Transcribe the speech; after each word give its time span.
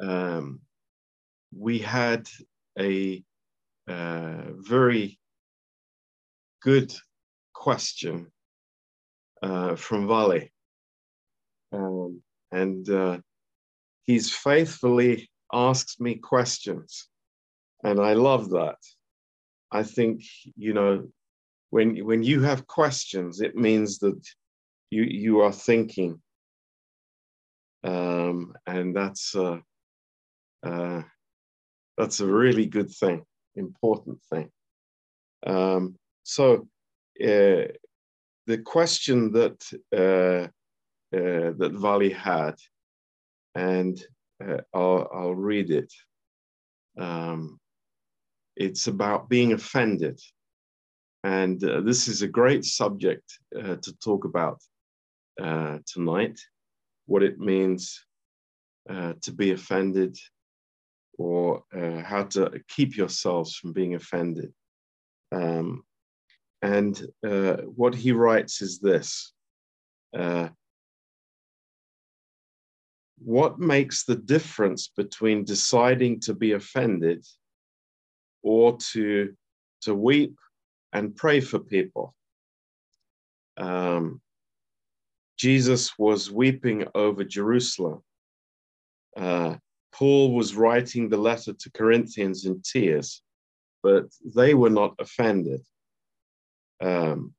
um, 0.00 0.60
we 1.56 1.78
had 1.78 2.28
a 2.78 3.22
uh, 3.88 4.42
very 4.58 5.18
good 6.62 6.92
question 7.54 8.26
uh, 9.42 9.76
from 9.76 10.06
Vali. 10.06 10.52
Um, 11.72 12.22
and 12.52 12.88
uh, 12.88 13.18
he's 14.04 14.34
faithfully 14.34 15.30
asks 15.52 16.00
me 16.00 16.16
questions. 16.16 17.08
And 17.84 18.00
I 18.00 18.14
love 18.14 18.50
that. 18.50 18.78
I 19.70 19.82
think, 19.82 20.22
you 20.56 20.74
know, 20.74 21.08
when, 21.70 22.04
when 22.04 22.22
you 22.22 22.42
have 22.42 22.66
questions, 22.66 23.40
it 23.40 23.54
means 23.54 23.98
that 23.98 24.20
you, 24.90 25.02
you 25.02 25.40
are 25.40 25.52
thinking. 25.52 26.20
Um, 27.84 28.54
and 28.66 28.96
that's, 28.96 29.34
uh, 29.34 29.58
uh, 30.66 31.02
that's 31.96 32.20
a 32.20 32.26
really 32.26 32.66
good 32.66 32.90
thing, 32.90 33.24
important 33.54 34.18
thing. 34.30 34.50
Um, 35.46 35.96
so 36.24 36.68
uh, 37.22 37.70
the 38.46 38.58
question 38.64 39.32
that 39.32 39.58
uh, 39.94 40.48
uh, 41.16 41.52
that 41.58 41.72
Vali 41.72 42.10
had, 42.10 42.56
and 43.54 44.02
uh, 44.44 44.60
I'll, 44.74 45.08
I'll 45.14 45.34
read 45.34 45.70
it. 45.70 45.92
Um, 46.98 47.58
it's 48.56 48.86
about 48.86 49.28
being 49.28 49.52
offended. 49.52 50.18
And 51.22 51.62
uh, 51.62 51.80
this 51.80 52.08
is 52.08 52.22
a 52.22 52.28
great 52.28 52.64
subject 52.64 53.38
to 53.52 53.96
talk 53.98 54.24
about 54.24 54.60
tonight 55.86 56.38
what 57.06 57.22
it 57.22 57.38
means 57.38 58.04
uh, 58.90 59.14
to 59.22 59.32
be 59.32 59.52
offended 59.52 60.16
or 61.18 61.62
uh, 61.74 62.02
how 62.02 62.24
to 62.24 62.60
keep 62.68 62.96
yourselves 62.96 63.54
from 63.56 63.72
being 63.72 63.94
offended. 63.94 64.52
Um, 65.32 65.82
and 66.62 67.00
uh, 67.26 67.56
what 67.62 67.94
he 67.94 68.12
writes 68.12 68.62
is 68.62 68.78
this 68.78 69.32
what 73.18 73.58
makes 73.58 74.04
the 74.04 74.16
difference 74.16 74.88
between 74.96 75.44
deciding 75.44 76.20
to 76.20 76.34
be 76.34 76.52
offended 76.52 77.24
or 78.42 78.76
to, 78.92 79.34
to 79.82 79.94
weep 79.94 80.36
and 80.92 81.16
pray 81.16 81.40
for 81.40 81.58
people? 81.58 82.14
Um, 83.56 84.20
Jesus 85.38 85.98
was 85.98 86.30
weeping 86.30 86.86
over 86.94 87.24
Jerusalem. 87.24 88.02
Uh, 89.16 89.56
Paul 89.96 90.34
was 90.34 90.54
writing 90.54 91.08
the 91.08 91.16
letter 91.16 91.54
to 91.54 91.70
Corinthians 91.72 92.44
in 92.44 92.60
tears, 92.60 93.22
but 93.82 94.04
they 94.34 94.52
were 94.52 94.70
not 94.70 94.94
offended. 94.98 95.62
Um, 96.82 97.32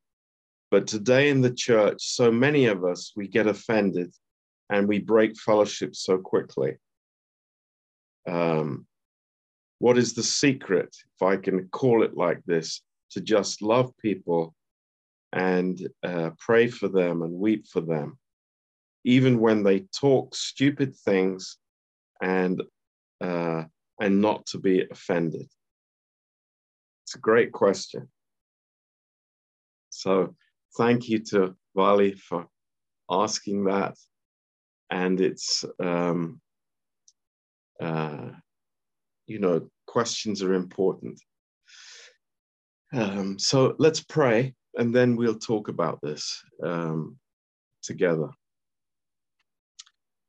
but 0.71 0.87
today 0.87 1.29
in 1.29 1.41
the 1.41 1.53
church, 1.53 1.97
so 1.99 2.31
many 2.31 2.65
of 2.65 2.83
us, 2.83 3.13
we 3.15 3.27
get 3.27 3.45
offended 3.45 4.11
and 4.71 4.87
we 4.87 4.97
break 4.97 5.37
fellowship 5.37 5.95
so 5.95 6.17
quickly. 6.17 6.77
Um, 8.27 8.87
what 9.77 9.99
is 9.99 10.13
the 10.13 10.23
secret, 10.23 10.89
if 11.15 11.21
I 11.21 11.37
can 11.37 11.67
call 11.67 12.01
it 12.01 12.17
like 12.17 12.41
this, 12.45 12.81
to 13.11 13.21
just 13.21 13.61
love 13.61 13.95
people 13.99 14.55
and 15.31 15.79
uh, 16.03 16.31
pray 16.39 16.69
for 16.69 16.87
them 16.87 17.21
and 17.21 17.33
weep 17.33 17.67
for 17.67 17.81
them, 17.81 18.17
even 19.03 19.39
when 19.39 19.61
they 19.61 19.81
talk 19.95 20.33
stupid 20.33 20.95
things 20.95 21.59
and 22.21 22.61
uh, 23.21 23.63
and 23.99 24.21
not 24.21 24.45
to 24.47 24.59
be 24.59 24.85
offended? 24.91 25.47
It's 27.05 27.15
a 27.15 27.19
great 27.19 27.51
question. 27.51 28.09
So 29.89 30.35
thank 30.77 31.09
you 31.09 31.19
to 31.31 31.55
Vali 31.75 32.13
for 32.13 32.47
asking 33.09 33.65
that 33.65 33.95
and 34.89 35.19
it's 35.21 35.65
um, 35.79 36.39
uh, 37.81 38.29
you 39.25 39.39
know 39.39 39.69
questions 39.85 40.41
are 40.43 40.53
important 40.53 41.19
um, 42.93 43.37
so 43.37 43.75
let's 43.79 44.01
pray 44.01 44.53
and 44.75 44.93
then 44.93 45.15
we'll 45.15 45.39
talk 45.39 45.67
about 45.67 45.99
this 46.01 46.41
um, 46.63 47.17
together 47.81 48.29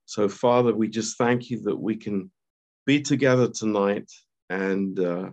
so 0.09 0.29
father 0.29 0.75
we 0.75 0.89
just 0.89 1.19
thank 1.19 1.51
you 1.51 1.61
that 1.61 1.79
we 1.79 1.97
can 1.97 2.31
be 2.87 3.01
together 3.01 3.49
tonight 3.49 4.11
and 4.49 4.99
uh, 5.01 5.29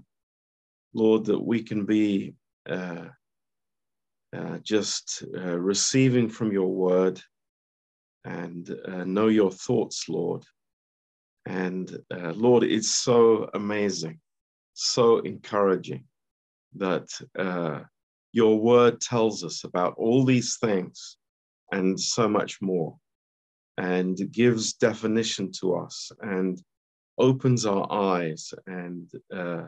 lord 0.94 1.26
that 1.26 1.40
we 1.40 1.64
can 1.64 1.86
be 1.86 2.34
uh, 2.70 3.06
uh, 4.36 4.58
just 4.64 5.24
uh, 5.38 5.58
receiving 5.58 6.28
from 6.28 6.52
your 6.52 6.68
word 6.68 7.22
and 8.26 8.76
uh, 8.86 9.04
know 9.06 9.28
your 9.28 9.52
thoughts, 9.52 10.10
Lord. 10.10 10.44
And 11.46 11.90
uh, 12.12 12.34
Lord, 12.36 12.64
it's 12.64 12.94
so 12.94 13.50
amazing, 13.54 14.20
so 14.74 15.20
encouraging 15.20 16.06
that 16.76 17.08
your 18.34 18.60
word 18.60 19.00
tells 19.00 19.46
us 19.46 19.64
about 19.64 19.94
all 19.98 20.26
these 20.26 20.58
things 20.58 21.16
and 21.72 21.98
so 21.98 22.28
much 22.28 22.62
more, 22.62 22.98
and 23.78 24.18
gives 24.32 24.74
definition 24.74 25.52
to 25.60 25.76
us 25.76 26.12
and 26.22 26.62
opens 27.18 27.66
our 27.66 27.92
eyes, 27.92 28.54
and 28.68 29.10
uh, 29.34 29.64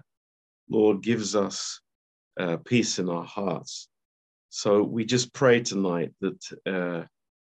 Lord 0.70 1.02
gives 1.02 1.36
us 1.36 1.82
uh, 2.40 2.58
peace 2.66 3.00
in 3.00 3.10
our 3.10 3.24
hearts. 3.24 3.90
So 4.50 4.84
we 4.84 5.06
just 5.06 5.34
pray 5.34 5.62
tonight 5.62 6.14
that 6.22 6.46
uh, 6.66 7.06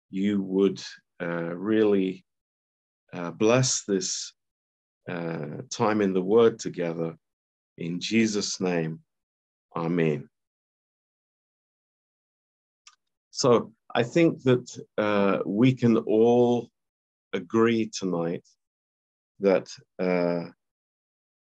you 0.09 0.41
would 0.41 0.81
uh, 1.21 1.55
really 1.55 2.25
uh, 3.13 3.31
bless 3.31 3.83
this 3.83 4.33
uh, 5.09 5.63
time 5.69 6.01
in 6.01 6.13
the 6.13 6.21
Word 6.21 6.59
together. 6.59 7.15
In 7.77 7.99
Jesus' 7.99 8.59
name, 8.59 8.99
Amen. 9.75 10.29
So 13.31 13.71
I 13.93 14.03
think 14.03 14.43
that 14.43 14.85
uh, 14.97 15.39
we 15.45 15.73
can 15.73 15.97
all 15.97 16.69
agree 17.33 17.87
tonight 17.87 18.45
that 19.39 19.69
uh, 19.99 20.51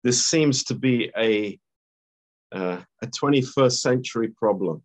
this 0.02 0.26
seems 0.26 0.64
to 0.64 0.74
be 0.74 1.10
a 1.16 1.58
uh, 2.52 2.80
a 3.02 3.06
21st 3.06 3.72
century 3.72 4.28
problem 4.28 4.82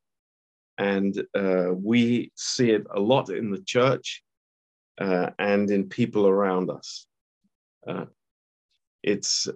and 0.78 1.23
uh, 1.38 1.67
we 1.73 2.31
see 2.35 2.72
it 2.72 2.85
a 2.95 3.00
lot 3.00 3.29
in 3.29 3.51
the 3.51 3.61
church 3.61 4.23
uh, 5.00 5.29
and 5.38 5.69
in 5.69 5.88
people 5.88 6.28
around 6.28 6.72
us. 6.72 7.06
Uh, 7.88 8.06
it's 9.03 9.47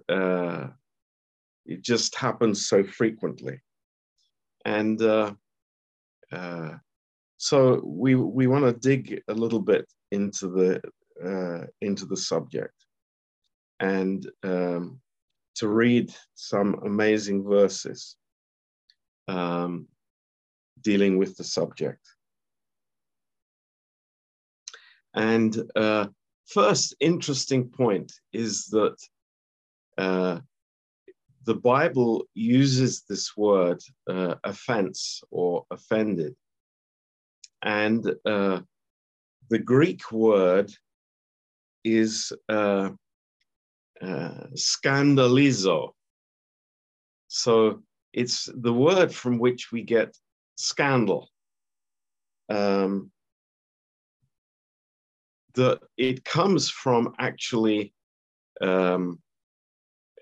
it 1.68 1.82
just 1.82 2.14
happens 2.14 2.68
so 2.68 2.84
frequently, 2.84 3.60
and 4.64 5.00
so 7.36 7.80
we 7.84 8.14
we 8.14 8.46
want 8.46 8.64
to 8.64 8.72
dig 8.72 9.22
a 9.28 9.34
little 9.34 9.60
bit 9.60 9.86
into 10.10 10.48
the 10.48 10.80
into 11.80 12.06
the 12.06 12.16
subject, 12.16 12.74
and 13.80 14.30
um, 14.42 15.00
to 15.56 15.68
read 15.68 16.14
some 16.34 16.80
amazing 16.84 17.44
verses. 17.44 18.16
Um, 19.28 19.88
dealing 20.82 21.18
with 21.18 21.36
the 21.36 21.44
subject. 21.44 22.04
And 25.14 25.52
uh, 25.74 26.06
first 26.46 26.94
interesting 27.00 27.68
point 27.68 28.12
is 28.32 28.66
that 28.66 28.96
uh, 29.98 30.40
the 31.44 31.54
Bible 31.54 32.24
uses 32.34 33.02
this 33.02 33.36
word 33.36 33.80
uh, 34.08 34.34
offense 34.44 35.22
or 35.30 35.64
offended. 35.70 36.34
And 37.66 38.14
uh, 38.24 38.60
the 39.50 39.58
Greek 39.58 40.12
word 40.12 40.72
is 41.82 42.32
uh, 42.48 42.90
uh, 44.00 44.46
scandalizo. 44.54 45.90
So 47.26 47.82
it's 48.12 48.48
the 48.54 48.72
word 48.72 49.12
from 49.12 49.40
which 49.40 49.72
we 49.72 49.82
get 49.82 50.16
scandal. 50.56 51.28
Um, 52.48 53.10
the, 55.54 55.80
it 55.96 56.24
comes 56.24 56.70
from 56.70 57.14
actually 57.18 57.92
um, 58.60 59.18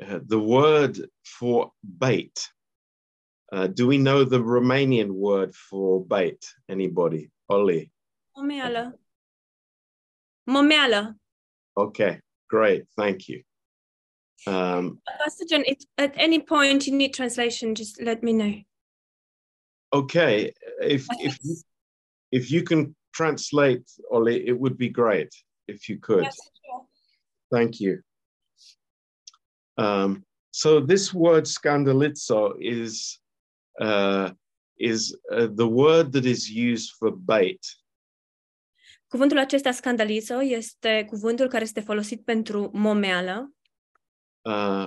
uh, 0.00 0.20
the 0.25 0.41
word 0.41 0.99
for 1.26 1.73
bait. 1.99 2.49
Uh, 3.52 3.67
do 3.67 3.87
we 3.87 3.99
know 3.99 4.25
the 4.25 4.41
Romanian 4.41 5.11
word 5.11 5.55
for 5.55 6.02
bait? 6.05 6.43
Anybody? 6.70 7.31
Oli. 7.46 7.93
Momeală. 8.37 9.00
Momeală. 10.44 11.17
Okay, 11.73 12.20
great. 12.46 12.88
Thank 12.96 13.26
you. 13.26 13.43
Um, 14.46 15.00
Pastor 15.19 15.46
John, 15.50 15.62
if 15.64 15.79
at 15.96 16.14
any 16.17 16.41
point 16.41 16.87
you 16.87 16.96
need 16.96 17.12
translation, 17.14 17.75
just 17.75 18.00
let 18.00 18.23
me 18.23 18.32
know. 18.32 18.64
okay, 19.94 20.52
if 20.82 21.06
if 21.20 21.38
you, 21.43 21.56
if 22.32 22.50
you 22.50 22.62
can 22.62 22.94
translate, 23.14 23.88
Ollie, 24.11 24.46
it 24.46 24.58
would 24.58 24.76
be 24.76 24.88
great 24.88 25.32
if 25.69 25.88
you 25.88 25.99
could. 25.99 26.25
Yes, 26.25 26.37
sure. 26.67 26.85
Thank 27.52 27.81
you. 27.81 28.00
Um, 29.79 30.25
so 30.50 30.81
this 30.81 31.14
word 31.14 31.44
scandalizo 31.44 32.55
is 32.61 33.19
uh, 33.81 34.31
is 34.74 35.16
uh, 35.30 35.46
the 35.56 35.64
word 35.64 36.12
that 36.12 36.24
is 36.24 36.48
used 36.48 36.90
for 36.98 37.10
bait. 37.10 37.66
Cuvântul 39.06 39.38
acesta 39.38 39.72
scandalizo 39.72 40.42
este 40.42 41.04
cuvântul 41.08 41.48
care 41.48 41.64
este 41.64 41.80
folosit 41.80 42.24
pentru 42.24 42.70
momeală. 42.72 43.54
Uh, 44.42 44.86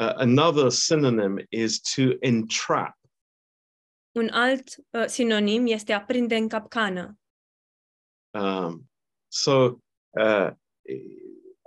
uh, 0.00 0.12
another 0.14 0.70
synonym 0.70 1.46
is 1.48 1.80
to 1.80 2.02
entrap. 2.20 2.98
Un 4.12 4.28
alt 4.32 4.68
uh, 4.90 5.04
sinonim 5.06 5.66
este 5.66 5.92
a 5.92 6.00
prinde 6.00 6.36
în 6.36 6.48
capcană. 6.48 7.18
Um, 8.30 8.90
so 9.28 9.80
uh, 10.10 10.50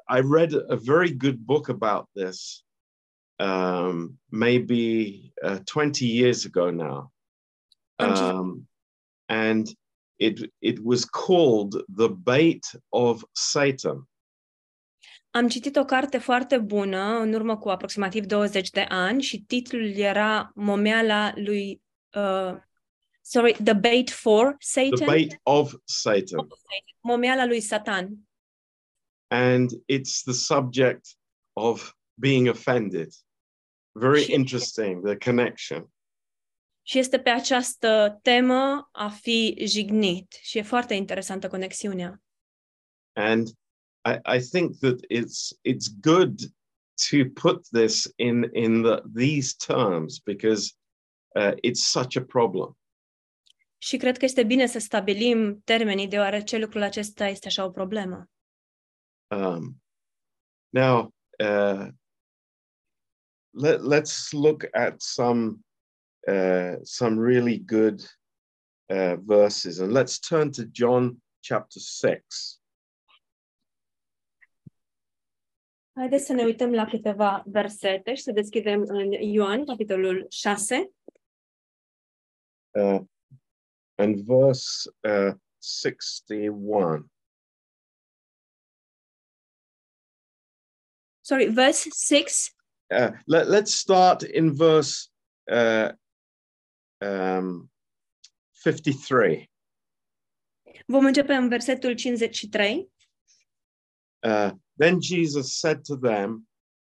I 0.07 0.19
read 0.21 0.53
a 0.69 0.75
very 0.75 1.11
good 1.11 1.45
book 1.45 1.69
about 1.69 2.09
this, 2.15 2.63
um, 3.39 4.19
maybe 4.29 5.33
uh, 5.43 5.59
20 5.65 6.05
years 6.05 6.45
ago 6.45 6.69
now. 6.69 7.11
Am 8.03 8.13
citit- 8.15 8.33
Um, 8.39 8.69
and 9.25 9.67
it, 10.15 10.53
it 10.59 10.77
was 10.83 11.05
called 11.05 11.71
The 11.97 12.07
Bait 12.07 12.65
of 12.89 13.23
Satan. 13.31 14.07
Am 15.35 15.47
citit 15.47 15.75
o 15.75 15.85
carte 15.85 16.17
foarte 16.17 16.57
bună 16.57 17.17
în 17.19 17.33
urmă 17.33 17.57
cu 17.57 17.69
aproximativ 17.69 18.25
20 18.25 18.69
de 18.69 18.81
ani 18.81 19.21
și 19.21 19.41
titlul 19.41 19.95
era 19.95 20.51
Momeala 20.55 21.31
lui 21.35 21.81
uh, 22.15 22.55
sorry, 23.21 23.53
The 23.63 23.73
Bait 23.73 24.09
for 24.09 24.55
Satan. 24.59 24.95
The 24.95 25.05
Bait 25.05 25.39
of 25.43 25.73
Satan. 25.83 26.47
Momeala 27.01 27.45
lui 27.45 27.59
Satan. 27.61 28.17
And 29.27 29.69
it's 29.91 30.21
the 30.23 30.33
subject 30.33 31.05
of 31.53 31.93
being 32.13 32.47
offended. 32.47 33.09
Very 33.91 34.21
Și- 34.23 34.33
interesting, 34.33 35.05
the 35.05 35.17
connection. 35.17 35.93
Și 36.85 36.99
este 36.99 37.19
pe 37.19 37.29
această 37.29 38.19
temă 38.21 38.89
a 38.91 39.09
fi 39.09 39.55
jignit 39.65 40.31
și 40.41 40.57
e 40.57 40.61
foarte 40.61 40.93
interesantă 40.93 41.47
conexiunea. 41.47 42.21
And 43.13 43.47
I, 44.05 44.37
I 44.37 44.39
think 44.39 44.77
that 44.79 44.99
it's 45.09 45.53
it's 45.61 45.87
good 46.01 46.39
to 47.09 47.17
put 47.33 47.67
this 47.67 48.13
in 48.15 48.49
in 48.53 48.83
the, 48.83 49.01
these 49.15 49.55
terms 49.65 50.19
because 50.19 50.73
uh, 51.35 51.53
it's 51.61 51.81
such 51.81 52.17
a 52.17 52.23
problem. 52.23 52.77
Și 53.77 53.97
cred 53.97 54.17
că 54.17 54.25
este 54.25 54.43
bine 54.43 54.65
să 54.65 54.79
stabilim 54.79 55.61
termenii, 55.63 56.07
deoarece 56.07 56.57
lucrul 56.57 56.81
acesta 56.81 57.27
este 57.27 57.47
așa 57.47 57.65
o 57.65 57.71
problemă. 57.71 58.29
Um, 59.27 59.83
now, 60.69 61.13
uh, 61.39 61.87
let, 63.49 63.79
let's 63.79 64.31
look 64.31 64.63
at 64.71 65.01
some 65.01 65.57
uh, 66.27 66.75
some 66.83 67.19
really 67.19 67.57
good 67.57 68.01
uh, 68.89 69.17
verses, 69.25 69.79
and 69.79 69.91
let's 69.91 70.19
turn 70.19 70.51
to 70.51 70.65
John 70.65 71.21
chapter 71.41 71.79
six. 71.79 72.57
Haideți 75.95 76.25
să 76.25 76.33
ne 76.33 76.43
uităm 76.43 76.71
la 76.71 76.85
câteva 76.85 77.43
versete 77.45 78.13
și 78.13 78.21
să 78.21 78.31
deschidem 78.31 78.83
în 78.87 79.11
Ioan, 79.11 79.65
capitolul 79.65 80.25
6, 80.29 80.91
uh, 82.71 83.01
and 83.95 84.15
verse 84.25 84.89
uh, 84.99 85.33
61. 85.59 87.07
sorry, 91.21 91.45
verse 91.45 91.89
6, 91.89 92.51
Uh, 92.91 93.11
let, 93.25 93.47
let's 93.47 93.73
start 93.73 94.23
in 94.23 94.53
verse 94.53 95.09
uh, 95.51 95.91
um, 97.03 97.71
53. 98.51 99.51
vom 100.85 101.05
începe 101.05 101.33
în 101.33 101.47
versetul 101.47 101.93
53. 101.93 102.91
Uh, 104.25 104.51
then 104.77 105.01
Jesus 105.01 105.59
said 105.59 105.81
to 105.83 105.95
them, 105.95 106.47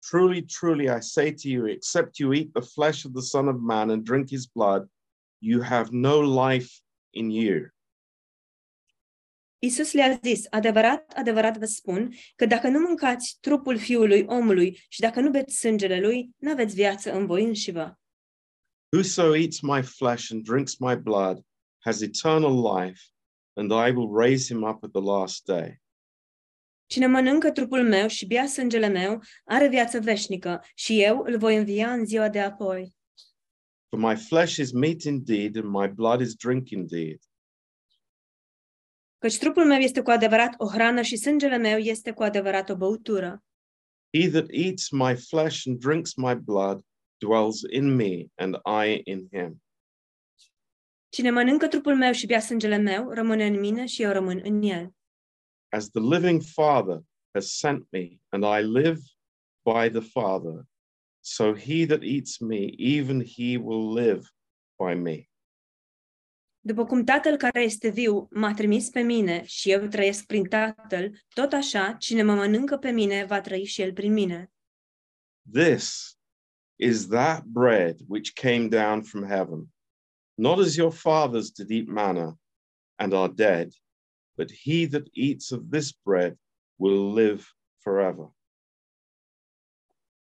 Truly, 0.09 0.43
truly, 0.43 0.89
I 0.89 0.99
say 0.99 1.31
to 1.31 1.47
you, 1.47 1.67
except 1.67 2.17
you 2.17 2.33
eat 2.33 2.51
the 2.53 2.61
flesh 2.61 3.05
of 3.05 3.11
the 3.13 3.21
Son 3.21 3.47
of 3.47 3.55
Man 3.59 3.89
and 3.89 4.03
drink 4.03 4.27
his 4.27 4.45
blood, 4.45 4.89
you 5.39 5.63
have 5.63 5.89
no 5.91 6.19
life 6.19 6.69
in 7.09 7.29
you. 7.29 7.71
Isus 9.59 9.93
le-a 9.93 10.19
zis, 10.23 10.45
adevărat, 10.49 11.13
adevărat 11.15 11.57
vă 11.57 11.65
spun, 11.65 12.13
că 12.35 12.45
dacă 12.45 12.67
nu 12.67 12.79
mâncați 12.79 13.37
trupul 13.39 13.77
fiului 13.77 14.25
omului 14.27 14.79
și 14.89 14.99
dacă 14.99 15.19
nu 15.19 15.29
beți 15.29 15.55
sângele 15.55 15.99
lui, 15.99 16.29
nu 16.37 16.51
aveți 16.51 16.75
viață 16.75 17.13
în 17.13 17.25
voi 17.25 17.43
înșivă. 17.43 17.99
Whoso 18.93 19.33
eats 19.33 19.63
my 19.63 19.81
flesh 19.81 20.29
and 20.31 20.43
drinks 20.43 20.79
my 20.79 20.95
blood 20.95 21.43
has 21.79 22.03
eternal 22.03 22.53
life, 22.53 23.01
and 23.55 23.73
I 23.73 23.89
will 23.89 24.09
raise 24.09 24.47
him 24.47 24.63
up 24.63 24.83
at 24.83 24.93
the 24.93 25.01
last 25.01 25.45
day. 25.45 25.81
Cine 26.85 27.07
mănâncă 27.07 27.51
trupul 27.51 27.83
meu 27.83 28.07
și 28.07 28.25
bea 28.25 28.47
sângele 28.47 28.87
meu, 28.87 29.21
are 29.45 29.67
viață 29.67 29.99
veșnică 29.99 30.61
și 30.75 31.01
eu 31.01 31.23
îl 31.25 31.37
voi 31.37 31.55
învia 31.55 31.93
în 31.93 32.05
ziua 32.05 32.29
de 32.29 32.39
apoi. 32.39 32.95
For 33.89 33.99
my 33.99 34.15
flesh 34.15 34.55
is 34.55 34.71
meat 34.71 35.01
indeed, 35.01 35.55
and 35.55 35.69
my 35.69 35.87
blood 35.87 36.21
is 36.21 36.33
drink 36.33 36.69
indeed. 36.69 37.19
Căci 39.17 39.37
trupul 39.37 39.65
meu 39.65 39.79
este 39.79 40.01
cu 40.01 40.09
adevărat 40.09 40.53
o 40.57 40.67
hrană 40.67 41.01
și 41.01 41.17
sângele 41.17 41.57
meu 41.57 41.77
este 41.77 42.11
cu 42.11 42.23
adevărat 42.23 42.69
o 42.69 42.75
băutură. 42.75 43.43
He 44.17 44.29
that 44.29 44.45
eats 44.49 44.89
my 44.89 45.15
flesh 45.15 45.67
and 45.67 45.79
drinks 45.79 46.13
my 46.15 46.35
blood 46.35 46.85
dwells 47.23 47.61
in 47.69 47.95
me, 47.95 48.25
and 48.35 48.55
I 48.65 49.01
in 49.03 49.27
him. 49.31 49.63
Cine 51.09 51.29
mănâncă 51.29 51.67
trupul 51.67 51.95
meu 51.95 52.11
și 52.11 52.25
bea 52.25 52.39
sângele 52.39 52.77
meu, 52.77 53.09
rămâne 53.09 53.45
în 53.45 53.59
mine 53.59 53.85
și 53.85 54.01
eu 54.01 54.11
rămân 54.11 54.39
în 54.43 54.61
el. 54.61 54.95
As 55.69 55.89
the 55.89 56.01
living 56.01 56.41
Father 56.41 56.99
has 57.31 57.57
sent 57.57 57.87
me, 57.89 58.19
and 58.29 58.43
I 58.43 58.79
live 58.79 58.99
by 59.63 59.89
the 59.99 60.01
Father, 60.01 60.63
so 61.19 61.53
he 61.53 61.85
that 61.85 62.01
eats 62.03 62.39
me, 62.39 62.73
even 62.77 63.25
he 63.25 63.57
will 63.57 63.93
live 63.93 64.21
by 64.83 64.93
me. 64.93 65.27
După 66.65 66.85
cum 66.85 67.03
Tatăl 67.03 67.37
care 67.37 67.61
este 67.61 67.89
viu 67.89 68.27
m-a 68.31 68.53
trimis 68.53 68.89
pe 68.89 69.01
mine 69.01 69.43
și 69.45 69.71
eu 69.71 69.87
trăiesc 69.87 70.25
prin 70.25 70.43
Tatăl, 70.43 71.19
tot 71.33 71.51
așa, 71.53 71.93
cine 71.93 72.23
mă 72.23 72.33
mănâncă 72.33 72.77
pe 72.77 72.89
mine, 72.89 73.25
va 73.25 73.41
trăi 73.41 73.65
și 73.65 73.81
el 73.81 73.93
prin 73.93 74.13
mine. 74.13 74.51
This 75.51 76.17
is 76.77 77.07
that 77.07 77.43
bread 77.45 77.99
which 78.07 78.35
came 78.35 78.69
down 78.69 79.03
from 79.03 79.23
heaven, 79.23 79.71
not 80.37 80.59
as 80.59 80.75
your 80.75 80.91
fathers 80.91 81.51
did 81.51 81.71
eat 81.71 81.87
manna 81.87 82.35
and 82.97 83.13
are 83.13 83.29
dead, 83.29 83.73
but 84.37 84.51
he 84.51 84.85
that 84.87 85.09
eats 85.13 85.51
of 85.51 85.69
this 85.69 85.91
bread 85.91 86.37
will 86.77 87.11
live 87.11 87.45
forever. 87.79 88.31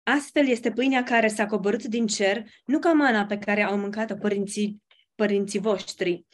Astfel 0.02 0.46
este 0.46 0.72
pâinea 0.72 1.02
care 1.02 1.28
s-a 1.28 1.46
coborât 1.46 1.84
din 1.84 2.06
cer, 2.06 2.44
nu 2.64 2.78
ca 2.78 2.92
mana 2.92 3.26
pe 3.26 3.38
care 3.38 3.62
au 3.62 3.78
mâncat-o 3.78 4.14
părinții, 4.14 4.82
părinții 5.14 5.58
voștri 5.58 6.26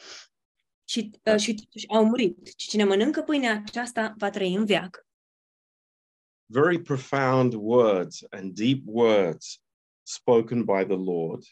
și, 0.83 1.11
uh, 1.23 1.39
și, 1.39 1.67
și 1.75 1.85
au 1.89 2.05
murit, 2.05 2.55
ci 2.55 2.63
cine 2.63 2.83
mănâncă 2.83 3.21
pâinea 3.21 3.63
aceasta 3.65 4.13
va 4.17 4.29
trăi 4.29 4.53
în 4.53 4.65
veac. 4.65 5.07
Very 6.45 6.81
profound 6.81 7.53
words 7.53 8.25
and 8.29 8.53
deep 8.55 8.81
words 8.85 9.62
spoken 10.03 10.63
by 10.63 10.83
the 10.85 10.95
Lord. 10.95 11.43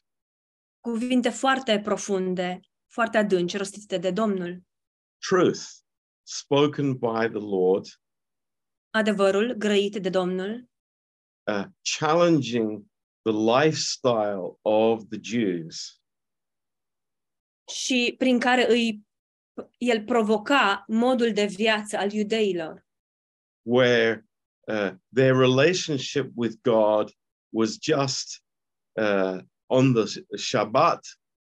Cuvinte 0.80 1.30
foarte 1.30 1.80
profunde, 1.84 2.60
foarte 2.88 3.18
adânci, 3.18 3.58
rostite 3.58 3.98
de 3.98 4.12
Domnul. 4.12 4.64
Truth 5.30 5.62
spoken 6.24 6.94
by 6.94 7.28
the 7.30 7.40
Lord, 7.40 7.86
Adevărul 8.90 9.54
grăit 9.54 9.96
de 9.96 10.10
Domnul, 10.10 10.70
uh, 11.52 11.64
challenging 11.98 12.86
the 13.22 13.32
lifestyle 13.32 14.58
of 14.62 15.04
the 15.10 15.20
Jews. 15.22 16.02
și 17.68 18.16
prin 18.18 18.40
care 18.40 18.72
îi, 18.72 19.06
el 19.78 20.04
provoca 20.04 20.84
modul 20.88 21.34
de 21.34 21.46
viață 21.46 21.98
al 21.98 22.12
iudeilor, 22.12 22.86
where 23.62 24.28
uh, 24.68 24.92
their 25.14 25.36
relationship 25.36 26.32
with 26.36 26.56
God 26.62 27.18
was 27.52 27.78
just 27.78 28.42
uh, 28.98 29.40
on 29.68 29.94
the 29.94 30.06
Shabbat 30.38 31.02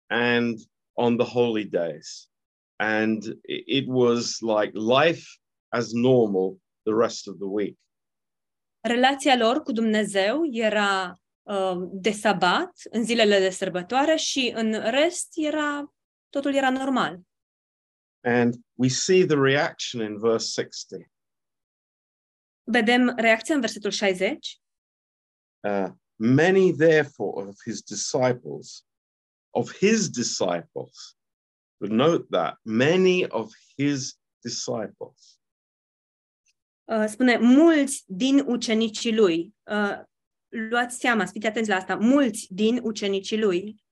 and 0.09 0.57
on 0.95 1.17
the 1.17 1.25
holy 1.25 1.65
days. 1.65 2.27
And 2.79 3.23
it 3.45 3.87
was 3.87 4.41
like 4.41 4.71
life 4.73 5.25
as 5.71 5.93
normal 5.93 6.57
the 6.85 6.93
rest 6.93 7.27
of 7.27 7.37
the 7.37 7.47
week. 7.47 7.77
Relația 8.83 9.37
lor 9.37 9.61
cu 9.61 9.71
Dumnezeu 9.71 10.41
era 10.51 11.19
uh, 11.41 11.89
de 11.91 12.11
sabat, 12.11 12.71
în 12.89 13.03
zilele 13.03 13.39
de 13.39 13.49
sărbătoare 13.49 14.15
și 14.15 14.51
în 14.55 14.89
rest 14.89 15.27
era 15.35 15.93
totul 16.29 16.53
era 16.53 16.69
normal. 16.69 17.19
And 18.23 18.53
we 18.73 18.87
see 18.87 19.25
the 19.25 19.35
reaction 19.35 20.01
in 20.01 20.19
verse 20.19 20.61
60. 20.61 21.07
Vedem 22.63 23.13
reacția 23.17 23.55
în 23.55 23.61
versetul 23.61 23.91
60. 23.91 24.60
Uh, 25.63 25.89
many, 26.19 26.71
therefore, 26.71 27.47
of 27.49 27.57
his 27.65 27.81
disciples, 27.81 28.83
of 29.53 29.71
his 29.71 30.09
disciples, 30.09 31.15
but 31.79 31.91
note 31.91 32.25
that 32.31 32.55
many 32.65 33.25
of 33.25 33.51
his 33.77 34.15
disciples. 34.43 35.37
Uh, 36.87 37.07
spune, 37.07 37.37
mulți 37.37 38.03
din 38.07 38.43
ucenicii 38.47 39.15
lui. 39.15 39.53
Uh, 39.71 39.99
luați 40.49 40.99
seama, 40.99 41.25
fiți 41.25 41.47
atenți 41.47 41.69
la 41.69 41.75
asta, 41.75 41.95
mulți 41.95 42.47
din 42.49 42.79
ucenicii 42.83 43.39
lui. 43.39 43.83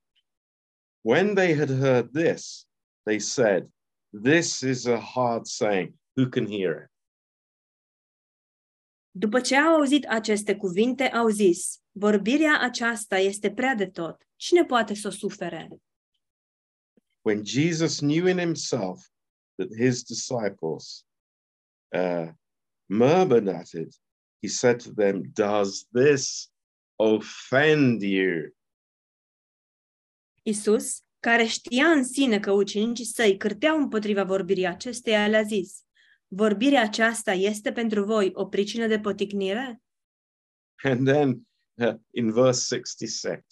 When 1.01 1.33
they 1.33 1.55
had 1.55 1.69
heard 1.69 2.11
this, 2.13 2.67
they 3.03 3.19
said, 3.19 3.69
This 4.11 4.61
is 4.61 4.85
a 4.85 4.97
hard 4.97 5.45
saying. 5.45 5.93
Who 6.15 6.29
can 6.29 6.47
hear 6.47 6.81
it? 6.83 6.89
După 9.11 9.39
ce 9.39 9.55
au 9.55 9.75
auzit 9.75 10.05
aceste 10.05 10.55
cuvinte, 10.55 11.03
au 11.03 11.27
zis, 11.29 11.81
vorbirea 11.91 12.59
aceasta 12.59 13.17
este 13.17 13.51
prea 13.51 13.75
de 13.75 13.87
tot. 13.87 14.27
Cine 14.35 14.65
poate 14.65 14.93
să 14.93 15.07
o 15.07 15.11
sufere? 15.11 15.67
When 17.21 17.45
Jesus 17.45 17.99
knew 17.99 18.27
in 18.27 18.37
himself 18.37 19.07
that 19.55 19.75
his 19.77 20.03
disciples 20.03 21.05
uh, 21.95 22.29
murmured 22.85 23.47
at 23.47 23.71
it, 23.71 23.95
he 24.41 24.47
said 24.47 24.83
to 24.83 24.91
them, 24.93 25.21
Does 25.33 25.87
this 25.91 26.51
offend 26.95 28.01
you? 28.01 28.55
Isus, 30.43 31.03
care 31.19 31.45
știa 31.45 31.85
în 31.85 32.03
sine 32.03 32.39
că 32.39 32.51
ucenicii 32.51 33.05
săi 33.05 33.37
cârteau 33.37 33.77
împotriva 33.77 34.23
vorbirii 34.23 34.67
acesteia, 34.67 35.27
le-a 35.27 35.43
zis, 35.43 35.83
vorbirea 36.31 36.81
aceasta 36.81 37.31
este 37.31 37.71
pentru 37.71 38.03
voi 38.03 38.29
o 38.33 38.45
pricină 38.45 38.87
de 38.87 38.99
poticnire? 38.99 39.81
And 40.83 41.07
then 41.07 41.47
uh, 41.73 41.95
in 42.09 42.31
verse 42.31 42.75
66, 42.75 43.43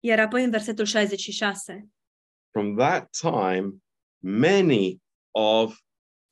Iar 0.00 0.18
apoi 0.18 0.44
în 0.44 0.50
versetul 0.50 0.84
66, 0.84 1.88
from 2.50 2.76
that 2.76 3.10
time, 3.10 3.82
many 4.18 5.00
of 5.30 5.78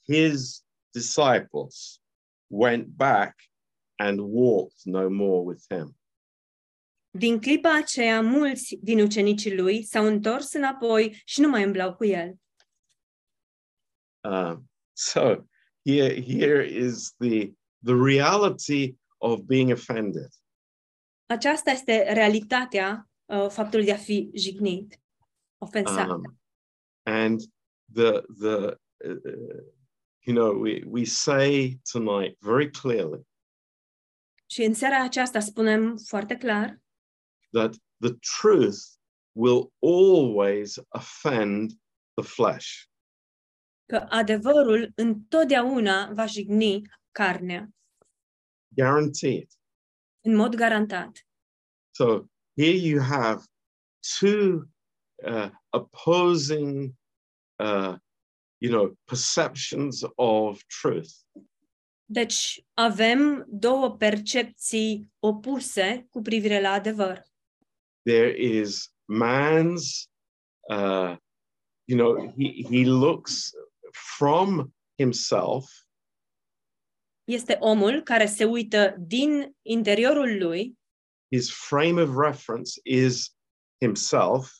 his 0.04 0.64
disciples 0.90 2.00
went 2.46 2.86
back 2.86 3.34
and 3.94 4.18
walked 4.20 4.84
no 4.84 5.08
more 5.08 5.44
with 5.44 5.64
him. 5.68 5.96
din 7.18 7.38
clipa 7.38 7.76
aceea 7.76 8.20
mulți 8.20 8.78
din 8.82 9.00
ucenicii 9.00 9.56
lui 9.56 9.82
s-au 9.82 10.06
întors 10.06 10.52
înapoi 10.52 11.22
și 11.24 11.40
nu 11.40 11.48
mai 11.48 11.62
îmblau 11.62 11.94
cu 11.94 12.04
el. 12.04 12.34
Um, 14.20 14.70
so 14.96 15.44
here, 15.84 16.14
here 16.14 16.60
is 16.62 17.12
the, 17.20 17.52
the 17.82 17.94
reality 17.94 18.96
of 19.18 19.46
being 19.46 19.72
offended. 19.72 20.28
Aceasta 21.26 21.70
este 21.70 22.12
realitatea 22.12 23.08
uh, 23.24 23.48
faptului 23.48 23.84
de 23.84 23.92
a 23.92 23.96
fi 23.96 24.30
jignit, 24.34 25.00
ofensat. 25.58 26.08
Um, 26.08 26.38
and 27.02 27.40
the, 27.92 28.22
the 28.38 28.78
uh, 29.04 29.62
you 30.26 30.34
know, 30.34 30.52
we, 30.60 30.82
we 30.86 31.04
say 31.04 31.80
tonight 31.92 32.36
very 32.40 32.70
clearly 32.70 33.26
Și 34.46 34.62
în 34.62 34.74
seara 34.74 35.02
aceasta 35.02 35.40
spunem 35.40 35.96
foarte 35.96 36.36
clar 36.36 36.80
that 37.52 37.74
the 38.00 38.16
truth 38.40 38.78
will 39.32 39.72
always 39.78 40.78
offend 40.88 41.70
the 42.14 42.24
flesh. 42.24 42.88
Că 43.86 44.06
adevărul 44.08 44.92
întotdeauna 44.94 46.12
va 46.12 46.26
jigni 46.26 46.82
carnea, 47.10 47.68
Guaranteed. 48.68 49.46
în 50.20 50.34
mod 50.34 50.54
garantat. 50.54 51.26
So 51.90 52.24
here 52.56 52.76
you 52.76 53.02
have 53.02 53.42
two 54.18 54.68
uh, 55.24 55.50
opposing, 55.70 56.94
uh, 57.58 57.94
you 58.58 58.70
know, 58.72 58.96
perceptions 59.04 60.02
of 60.14 60.60
truth. 60.80 61.10
Deci 62.04 62.64
avem 62.74 63.44
două 63.48 63.96
percepții 63.96 65.12
opuse 65.18 66.06
cu 66.10 66.20
privire 66.20 66.60
la 66.60 66.70
adevăr. 66.70 67.22
There 68.02 68.38
is 68.38 68.94
man's, 69.12 70.08
uh, 70.68 71.16
you 71.84 71.98
know, 71.98 72.34
he, 72.38 72.62
he 72.70 72.84
looks 72.84 73.52
from 74.16 74.74
himself 74.98 75.64
Este 77.24 77.56
omul 77.60 78.02
care 78.02 78.26
se 78.26 78.44
uită 78.44 78.94
din 78.98 79.56
interiorul 79.62 80.38
lui 80.38 80.78
his 81.34 81.50
frame 81.50 82.02
of 82.02 82.10
reference 82.16 82.80
is 82.84 83.36
himself, 83.80 84.50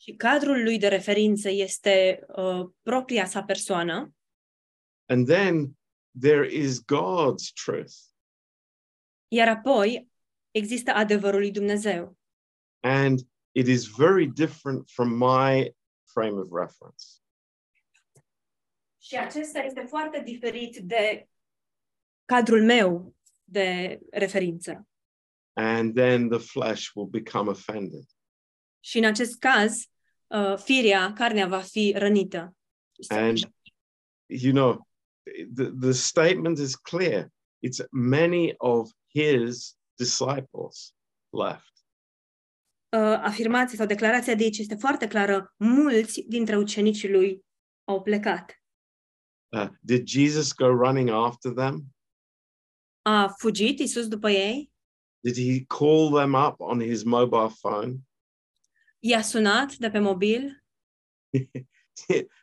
și 0.00 0.12
cadrul 0.12 0.62
lui 0.62 0.78
de 0.78 0.88
referință 0.88 1.48
este 1.48 2.24
uh, 2.28 2.68
propria 2.82 3.26
sa 3.26 3.42
persoană 3.42 4.14
and 5.12 5.26
then 5.26 5.76
there 6.14 6.44
is 6.44 6.80
God's 6.80 7.52
truth. 7.52 7.94
Iar 9.28 9.48
apoi 9.48 10.08
există 10.50 10.90
adevărul 10.90 11.40
lui 11.40 11.50
Dumnezeu. 11.50 12.16
And 12.80 13.18
it 13.52 13.66
is 13.66 13.86
very 13.86 14.26
different 14.26 14.90
from 14.90 15.08
my 15.08 15.74
frame 16.12 16.38
of 16.38 16.48
reference. 16.50 17.21
Și 19.12 19.18
acesta 19.18 19.58
este 19.58 19.84
foarte 19.88 20.22
diferit 20.24 20.76
de 20.76 21.28
cadrul 22.24 22.64
meu 22.64 23.14
de 23.44 23.98
referință. 24.10 24.88
And 25.52 25.94
then 25.94 26.28
the 26.28 26.38
flesh 26.38 26.90
will 26.94 27.08
become 27.08 27.50
offended. 27.50 28.04
Și 28.80 28.98
în 28.98 29.04
acest 29.04 29.38
caz, 29.38 29.84
uh, 30.26 30.56
firea, 30.56 31.12
carnea 31.12 31.46
va 31.46 31.60
fi 31.60 31.94
rănită. 31.96 32.56
And, 33.08 33.38
you 34.26 34.52
know, 34.52 34.88
the, 35.54 35.70
the 35.80 35.92
statement 35.92 36.58
is 36.58 36.74
clear. 36.74 37.28
It's 37.66 37.86
many 37.90 38.54
of 38.56 38.90
his 39.08 39.76
disciples 39.94 40.94
left. 41.30 41.72
Uh, 42.88 43.20
afirmația 43.22 43.78
sau 43.78 43.86
declarația 43.86 44.34
de 44.34 44.42
aici 44.42 44.58
este 44.58 44.74
foarte 44.74 45.06
clară. 45.06 45.54
Mulți 45.56 46.20
dintre 46.20 46.56
ucenicii 46.56 47.10
lui 47.10 47.44
au 47.84 48.02
plecat. 48.02 48.61
Uh, 49.52 49.68
did 49.84 50.06
Jesus 50.06 50.52
go 50.52 50.68
running 50.68 51.10
after 51.10 51.54
them? 51.54 51.92
A 53.04 53.28
fugit 53.38 53.78
Isus 53.78 54.08
după 54.08 54.30
ei? 54.30 54.70
Did 55.20 55.36
he 55.36 55.64
call 55.64 56.10
them 56.10 56.34
up 56.34 56.60
on 56.60 56.80
his 56.80 57.04
mobile 57.04 57.48
phone? 57.48 57.98
I-a 59.00 59.22
sunat 59.22 59.76
de 59.78 59.90
pe 59.90 59.98
mobil? 59.98 60.62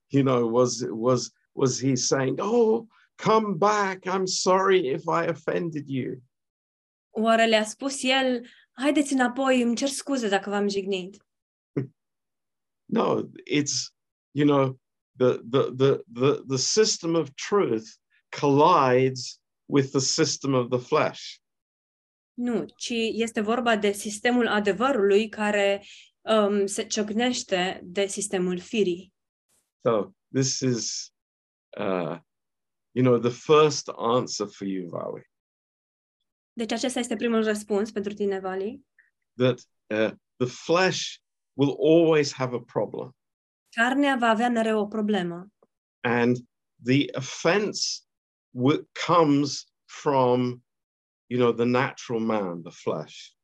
you 0.09 0.23
know, 0.23 0.47
was 0.47 0.85
was 0.89 1.31
was 1.53 1.79
he 1.79 1.95
saying, 1.95 2.37
"Oh, 2.39 2.87
come 3.17 3.57
back. 3.57 4.05
I'm 4.05 4.27
sorry 4.27 4.87
if 4.87 5.07
I 5.07 5.25
offended 5.25 5.89
you." 5.89 6.21
Oare 7.09 7.45
le-a 7.47 7.63
spus 7.63 8.03
el, 8.03 8.45
haideți 8.71 9.13
înapoi, 9.13 9.61
îmi 9.61 9.75
cer 9.75 9.87
scuze 9.87 10.27
dacă 10.27 10.49
v-am 10.49 10.67
jignit? 10.67 11.25
No, 12.91 13.29
it's 13.45 13.93
you 14.31 14.45
know, 14.45 14.79
the 15.19 15.41
the 15.49 15.71
the 15.75 16.03
the, 16.19 16.43
the 16.47 16.57
system 16.57 17.15
of 17.15 17.29
truth 17.35 17.87
collides 18.29 19.39
with 19.65 19.91
the 19.91 19.99
system 19.99 20.53
of 20.53 20.69
the 20.69 20.79
flesh. 20.79 21.41
Nu, 22.33 22.65
ci 22.77 22.93
este 23.13 23.41
vorba 23.41 23.75
de 23.75 23.91
sistemul 23.91 24.47
adevărului 24.47 25.29
care 25.29 25.83
um, 26.21 26.65
se 26.65 26.83
ciocnește 26.83 27.79
de 27.83 28.05
sistemul 28.07 28.59
firii. 28.59 29.13
So 29.87 30.11
this 30.33 30.59
is 30.59 31.13
uh 31.77 32.17
you 32.91 33.03
know 33.03 33.17
the 33.17 33.29
first 33.29 33.87
answer 33.95 34.47
for 34.47 34.67
you, 34.67 34.89
Vawi, 34.89 35.21
Deci 36.53 36.71
acesta 36.71 36.99
este 36.99 37.15
primul 37.15 37.43
răspuns 37.43 37.91
pentru 37.91 38.13
tine, 38.13 38.39
Vali. 38.39 38.85
that 39.37 39.59
uh, 39.89 40.11
the 40.37 40.47
flesh 40.47 41.19
will 41.53 41.75
always 41.79 42.33
have 42.33 42.55
a 42.55 42.59
problem. 42.59 43.15
Carnea 43.81 44.15
va 44.15 44.27
avea 44.27 44.49
mereu 44.49 44.79
o 44.79 44.87
problemă 44.87 45.51
and 46.01 46.37
the 46.83 47.09
offense 47.15 48.05
comes 49.05 49.65
from 49.85 50.63
you 51.27 51.39
know 51.39 51.51
the 51.51 51.65
natural 51.65 52.19
man 52.19 52.61
the 52.61 52.71
flesh 52.71 53.37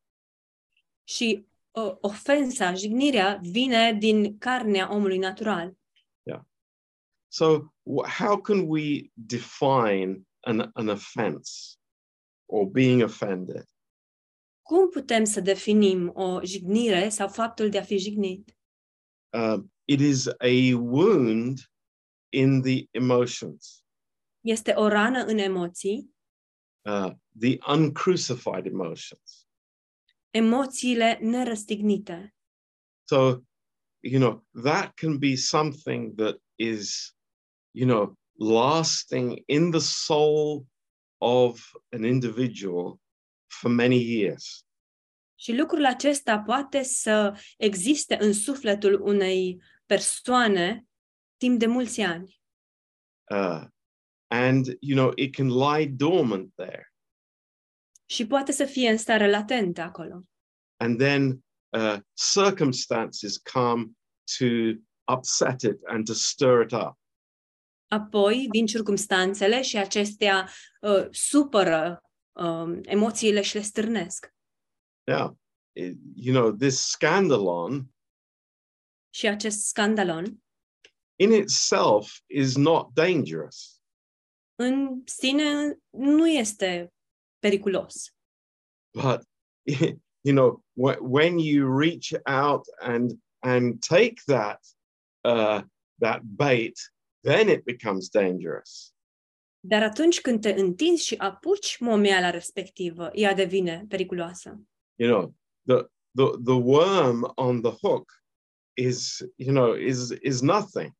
și 1.08 1.48
uh, 1.72 1.96
ofensa, 2.02 2.74
jignirea 2.74 3.40
vine 3.42 3.94
din 3.94 4.38
carnea 4.38 4.94
omului 4.94 5.18
natural. 5.18 5.78
so 7.28 7.74
how 8.08 8.38
can 8.42 8.66
we 8.68 9.12
define 9.14 10.26
an, 10.40 10.72
an 10.74 10.88
offense 10.88 11.78
or 12.46 12.66
being 12.66 13.04
offended? 13.04 13.64
Cum 14.62 14.90
putem 14.90 15.24
să 15.24 15.42
definim 15.42 16.12
o 16.14 16.42
jignire 16.44 17.10
sau 17.10 17.28
faptul 17.28 17.70
de 17.70 17.78
a 17.78 17.84
fi 17.84 17.98
jignit? 17.98 18.58
Uh, 19.30 19.64
it 19.86 20.00
is 20.00 20.28
a 20.28 20.74
wound 20.76 21.60
in 22.30 22.62
the 22.62 22.88
emotions, 22.92 23.84
Este 24.42 24.72
o 24.72 24.88
rană 24.88 25.24
în 25.24 25.38
emoții, 25.38 26.16
uh, 26.82 27.12
the 27.40 27.58
uncrucified 27.72 28.66
emotions. 28.66 29.48
emoțiile 30.30 31.18
nerăstignite. 31.22 32.36
So, 33.08 33.42
you 34.00 34.20
know, 34.20 34.46
that 34.64 34.94
can 34.94 35.18
be 35.18 35.36
something 35.36 36.16
that 36.16 36.38
is, 36.56 37.16
you 37.72 37.88
know, 37.88 38.18
lasting 38.40 39.42
in 39.46 39.72
the 39.72 39.80
soul 39.80 40.66
of 41.18 41.62
an 41.92 42.04
individual 42.04 43.00
for 43.48 43.72
many 43.72 43.98
years. 44.02 44.66
Și 45.40 45.56
lucrul 45.56 45.86
acesta 45.86 46.40
poate 46.40 46.84
să 46.84 47.40
existe 47.58 48.18
în 48.20 48.34
sufletul 48.34 49.02
unei 49.02 49.62
persoane 49.86 50.86
timp 51.38 51.60
de 51.60 51.66
mulți 51.66 52.02
ani. 52.02 52.40
Uh, 53.32 53.64
and, 54.28 54.66
you 54.80 54.98
know, 54.98 55.12
it 55.16 55.36
can 55.36 55.48
lie 55.48 55.88
dormant 55.88 56.54
there. 56.56 56.94
Și 58.06 58.28
poate 58.28 58.52
să 58.52 58.66
fie 58.66 58.90
în 58.90 58.98
stare 58.98 59.30
latentă 59.30 59.82
acolo. 59.82 60.24
And 60.78 60.98
then 60.98 61.46
uh, 61.70 61.98
circumstances 62.34 63.38
come 63.38 63.86
to 64.38 64.46
upset 65.14 65.62
it 65.62 65.80
and 65.86 66.06
to 66.06 66.14
stir 66.14 66.62
it 66.64 66.72
up. 66.72 67.00
Apoi 67.88 68.48
vin 68.52 68.66
circumstanțele 68.66 69.62
și 69.62 69.78
acestea 69.78 70.50
uh, 70.82 71.08
supără 71.12 72.04
um, 72.32 72.80
emoțiile 72.84 73.42
și 73.42 73.56
le 73.56 73.62
stârnesc. 73.62 74.34
Now, 75.04 75.40
it- 75.80 76.00
you 76.16 76.36
know, 76.42 76.52
this 76.56 76.88
scandalon 76.90 77.95
Și 79.16 79.28
acest 79.28 79.66
scandalon 79.66 80.44
in 81.20 81.32
itself 81.32 82.20
is 82.28 82.56
not 82.56 82.94
dangerous. 82.94 83.82
în 84.56 85.02
sine 85.06 85.78
nu 85.90 86.28
este 86.30 86.94
periculos. 87.40 88.14
but 88.92 89.22
you 90.26 90.34
know 90.36 90.64
wh- 90.74 91.00
when 91.02 91.38
you 91.38 91.78
reach 91.80 92.12
out 92.26 92.66
and 92.80 93.12
and 93.40 93.80
take 93.88 94.14
that 94.26 94.66
uh, 95.24 95.62
that 96.00 96.22
bait 96.24 96.94
then 97.24 97.50
it 97.50 97.64
becomes 97.64 98.10
dangerous 98.10 98.94
Dar 99.68 99.84
atunci 99.84 100.22
când 100.22 100.42
te 100.42 100.50
întinzi 100.50 101.06
și 101.06 101.16
apuci 101.16 101.78
momeala 101.80 102.30
respectivă, 102.30 103.10
ea 103.14 103.34
devine 103.34 103.86
periculoasă. 103.90 104.62
you 105.00 105.10
know 105.10 105.36
the 105.68 105.88
the 106.12 106.38
the 106.44 106.54
worm 106.54 107.32
on 107.36 107.62
the 107.62 107.72
hook 107.72 108.24
is 108.78 109.22
you 109.38 109.52
know 109.52 109.74
is 109.76 110.12
is 110.22 110.42
nothing 110.42 110.94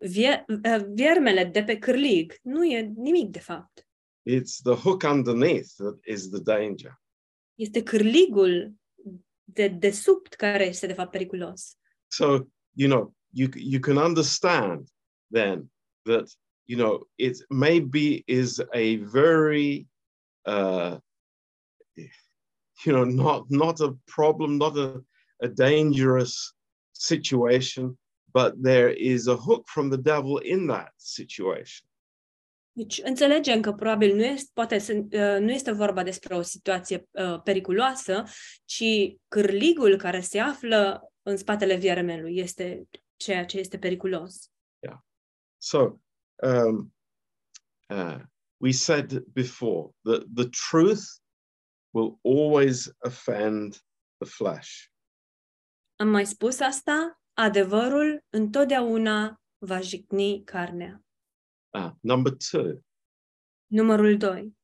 Vie- 0.00 0.44
viermele 0.94 1.44
de 1.52 1.64
pe 1.64 1.78
cârlig 1.78 2.38
nu 2.42 2.64
e 2.64 2.80
nimic 2.96 3.30
de 3.32 3.38
fapt. 3.40 3.86
it's 4.26 4.60
the 4.62 4.74
hook 4.74 5.02
underneath 5.04 5.74
that 5.76 5.98
is 6.06 6.30
the 6.30 6.40
danger 6.40 6.92
Este 7.58 7.82
cârligul 7.82 8.74
de 9.44 9.68
desubt 9.68 10.34
care 10.34 10.66
este 10.66 10.86
de 10.86 10.92
fapt 10.94 11.10
periculos. 11.12 11.76
so 12.08 12.48
you 12.76 12.88
know 12.88 13.14
you 13.30 13.48
you 13.54 13.80
can 13.80 13.96
understand 13.96 14.88
then 15.32 15.70
that 16.04 16.28
you 16.66 16.76
know 16.78 17.08
it 17.16 17.36
maybe 17.48 18.22
is 18.26 18.60
a 18.72 18.96
very 18.96 19.86
uh 20.46 20.98
you 22.84 22.92
know 22.92 23.04
not 23.04 23.44
not 23.50 23.80
a 23.80 23.96
problem 24.04 24.56
not 24.56 24.76
a, 24.76 25.04
a 25.42 25.46
dangerous 25.46 26.54
situation 26.90 27.98
but 28.32 28.62
there 28.62 28.92
is 28.92 29.26
a 29.26 29.36
hook 29.36 29.68
from 29.68 29.90
the 29.90 30.00
devil 30.00 30.40
in 30.42 30.66
that 30.66 30.92
situation 30.96 31.86
Deci 32.76 33.00
înțelegem 33.04 33.60
că 33.60 33.72
probabil 33.72 34.14
nu 34.14 34.24
este, 34.24 34.50
poate 34.52 34.78
să, 34.78 34.92
uh, 34.92 35.40
nu 35.40 35.50
este 35.50 35.72
vorba 35.72 36.02
despre 36.02 36.34
o 36.34 36.42
situație 36.42 37.08
uh, 37.10 37.42
periculoasă, 37.42 38.24
ci 38.64 38.84
cârligul 39.28 39.96
care 39.96 40.20
se 40.20 40.38
află 40.38 41.02
în 41.22 41.36
spatele 41.36 41.76
viermelui 41.76 42.38
este 42.38 42.88
ceea 43.16 43.44
ce 43.44 43.58
este 43.58 43.78
periculos. 43.78 44.50
Yeah. 44.78 44.98
so 45.58 45.78
um 46.42 46.94
uh, 47.88 48.18
we 48.56 48.72
said 48.72 49.24
before 49.32 49.90
that 50.02 50.22
the 50.34 50.48
truth 50.70 51.04
will 51.90 52.18
always 52.22 52.90
offend 52.98 53.72
the 54.18 54.28
flesh 54.28 54.90
Am 55.96 56.08
mai 56.08 56.26
spus 56.26 56.60
asta? 56.60 57.20
Adevărul 57.32 58.24
întotdeauna 58.28 59.40
va 59.58 59.80
jigni 59.80 60.44
carnea. 60.44 61.04
Uh, 61.70 61.90
number 62.00 62.32
two, 62.50 62.78
Numărul 63.66 64.16
2. 64.16 64.56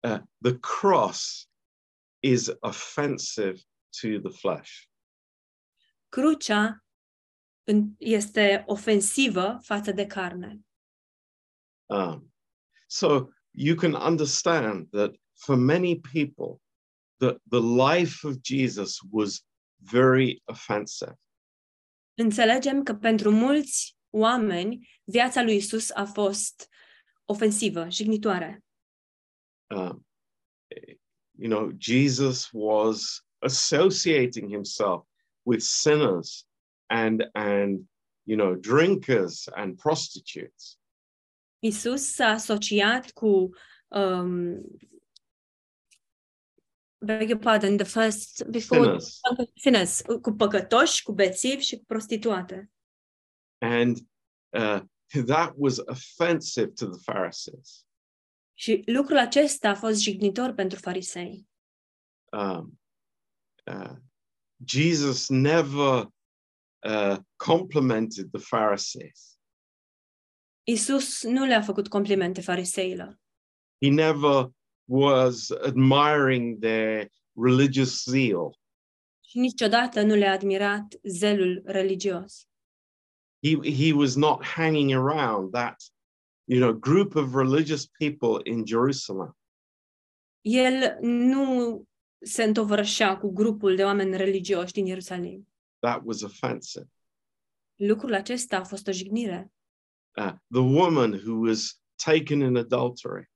uh, 0.00 0.18
the 0.40 0.58
cross 0.58 1.48
is 2.20 2.50
offensive 2.60 3.54
to 4.00 4.08
the 4.28 4.38
flesh. 4.38 4.70
Crucea 6.08 6.84
în- 7.64 7.94
este 7.98 8.62
ofensivă 8.66 9.58
față 9.62 9.92
de 9.92 10.06
carne. 10.06 10.60
Um, 11.86 12.34
so 12.86 13.28
you 13.50 13.76
can 13.76 13.94
understand 13.94 14.90
that 14.90 15.14
for 15.34 15.56
many 15.56 16.00
people, 16.00 16.60
the, 17.16 17.36
the 17.50 17.60
life 17.94 18.26
of 18.26 18.34
Jesus 18.42 18.98
was 19.10 19.44
very 19.90 20.42
offensive. 20.44 21.20
Înțelegem 22.14 22.82
că 22.82 22.94
pentru 22.94 23.30
mulți 23.30 23.96
oameni 24.10 24.88
viața 25.04 25.42
lui 25.42 25.56
Isus 25.56 25.90
a 25.90 26.04
fost 26.04 26.68
ofensivă, 27.24 27.88
jignitoare. 27.90 28.64
Um, 29.74 30.06
you 31.38 31.50
know, 31.50 31.70
Jesus 31.78 32.48
was 32.52 33.24
associating 33.38 34.50
himself 34.50 35.06
with 35.42 35.62
sinners 35.62 36.46
and 36.86 37.28
and 37.32 37.88
you 38.22 38.36
know 38.36 38.54
drinkers 38.54 39.48
and 39.54 39.76
prostitutes. 39.76 40.78
Isus 41.58 42.02
s-a 42.02 42.26
asociat 42.26 43.10
cu 43.10 43.48
um, 43.88 44.60
beg 47.04 47.28
your 47.28 47.38
pardon, 47.38 47.76
the 47.76 47.86
first 47.86 48.44
before 48.50 48.98
Sinners. 48.98 49.20
sinners, 49.54 50.02
cu 50.22 50.32
păcătoși, 50.32 51.02
cu 51.02 51.12
bețivi 51.12 51.62
și 51.62 51.76
cu 51.76 51.84
prostituate. 51.86 52.70
And 53.58 53.96
uh, 54.50 54.80
that 55.26 55.52
was 55.56 55.78
offensive 55.78 56.66
to 56.66 56.86
the 56.86 57.00
Pharisees. 57.04 57.86
Și 58.54 58.82
lucrul 58.86 59.18
acesta 59.18 59.68
a 59.68 59.74
fost 59.74 60.00
jignitor 60.00 60.52
pentru 60.52 60.78
farisei. 60.78 61.48
Um, 62.32 62.80
uh, 63.66 63.96
Jesus 64.66 65.28
never 65.28 66.08
uh, 66.86 67.16
complimented 67.36 68.30
the 68.30 68.40
Pharisees. 68.40 69.38
Isus 70.64 71.22
nu 71.22 71.44
le-a 71.44 71.62
făcut 71.62 71.88
complimente 71.88 72.40
fariseilor. 72.40 73.20
He 73.84 73.90
never 73.90 74.50
was 74.92 75.50
admiring 75.50 76.58
their 76.58 77.10
religious 77.32 78.04
zeal. 78.04 78.58
Și 79.20 79.38
niciodată 79.38 80.02
nu 80.02 80.14
le-a 80.14 80.32
admirat 80.32 80.94
zelul 81.02 81.62
religios. 81.64 82.46
He, 83.42 83.72
he 83.84 83.92
was 83.92 84.14
not 84.14 84.44
hanging 84.44 84.92
around 84.92 85.52
that 85.52 85.76
you 86.44 86.60
know, 86.60 86.72
group 86.72 87.16
of 87.16 87.34
religious 87.34 87.86
people 87.86 88.40
in 88.44 88.66
Jerusalem. 88.66 89.36
El 90.40 90.98
nu 91.00 91.84
se 92.20 92.42
întovărășea 92.42 93.18
cu 93.18 93.32
grupul 93.32 93.76
de 93.76 93.84
oameni 93.84 94.16
religioși 94.16 94.72
din 94.72 94.86
Ierusalim. 94.86 95.48
That 95.78 96.00
was 96.04 96.22
offensive. 96.22 96.86
Lucrul 97.74 98.14
acesta 98.14 98.56
a 98.56 98.64
fost 98.64 98.86
o 98.86 98.92
jignire. 98.92 99.52
Uh, 100.16 100.32
the 100.50 100.60
woman 100.60 101.12
who 101.12 101.38
was 101.38 101.82
taken 102.04 102.40
in 102.40 102.56
adultery, 102.56 103.30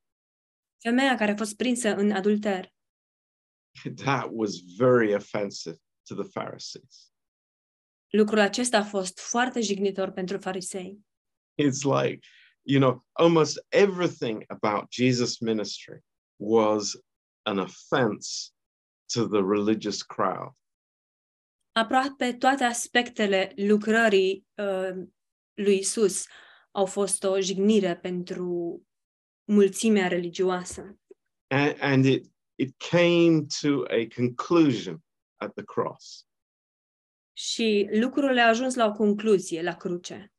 Femeia 0.82 1.16
care 1.16 1.30
a 1.30 1.36
fost 1.36 1.56
prinsă 1.56 1.94
în 1.94 2.10
adulter. 2.10 2.74
that 4.04 4.28
was 4.30 4.60
very 4.76 5.14
offensive 5.14 5.76
to 6.08 6.14
the 6.14 6.28
Pharisees. 6.32 7.10
Lucrul 8.08 8.38
acesta 8.38 8.78
a 8.78 8.84
fost 8.84 9.18
foarte 9.18 9.60
jignitor 9.60 10.10
pentru 10.10 10.38
farisei. 10.38 11.00
It's 11.62 11.82
like, 11.82 12.26
you 12.62 12.80
know, 12.80 13.04
almost 13.12 13.66
everything 13.68 14.44
about 14.46 14.84
Jesus' 14.90 15.38
ministry 15.40 16.04
was 16.36 16.96
an 17.42 17.58
offense 17.58 18.50
to 19.12 19.28
the 19.28 19.40
religious 19.40 20.02
crowd. 20.02 20.52
Aproape 21.72 22.32
toate 22.32 22.64
aspectele 22.64 23.52
lucrării 23.56 24.46
uh, 24.54 25.06
lui 25.54 25.78
Isus 25.78 26.26
au 26.70 26.86
fost 26.86 27.24
o 27.24 27.40
jignire 27.40 27.96
pentru 27.96 28.82
mulțimea 29.46 30.08
religioasă. 30.08 30.98
and, 31.48 31.76
and 31.80 32.04
it 32.04 32.30
it 32.58 32.74
came 32.90 33.46
to 33.60 33.84
a 33.88 34.06
conclusion 34.14 35.02
at 35.36 35.52
the 35.54 35.64
cross. 35.64 36.26
Și 37.32 37.88
lucrurile 37.92 38.40
au 38.40 38.48
ajuns 38.48 38.74
la 38.74 38.86
o 38.86 38.92
concluzie 38.92 39.62
la 39.62 39.74
cruce. 39.74 40.30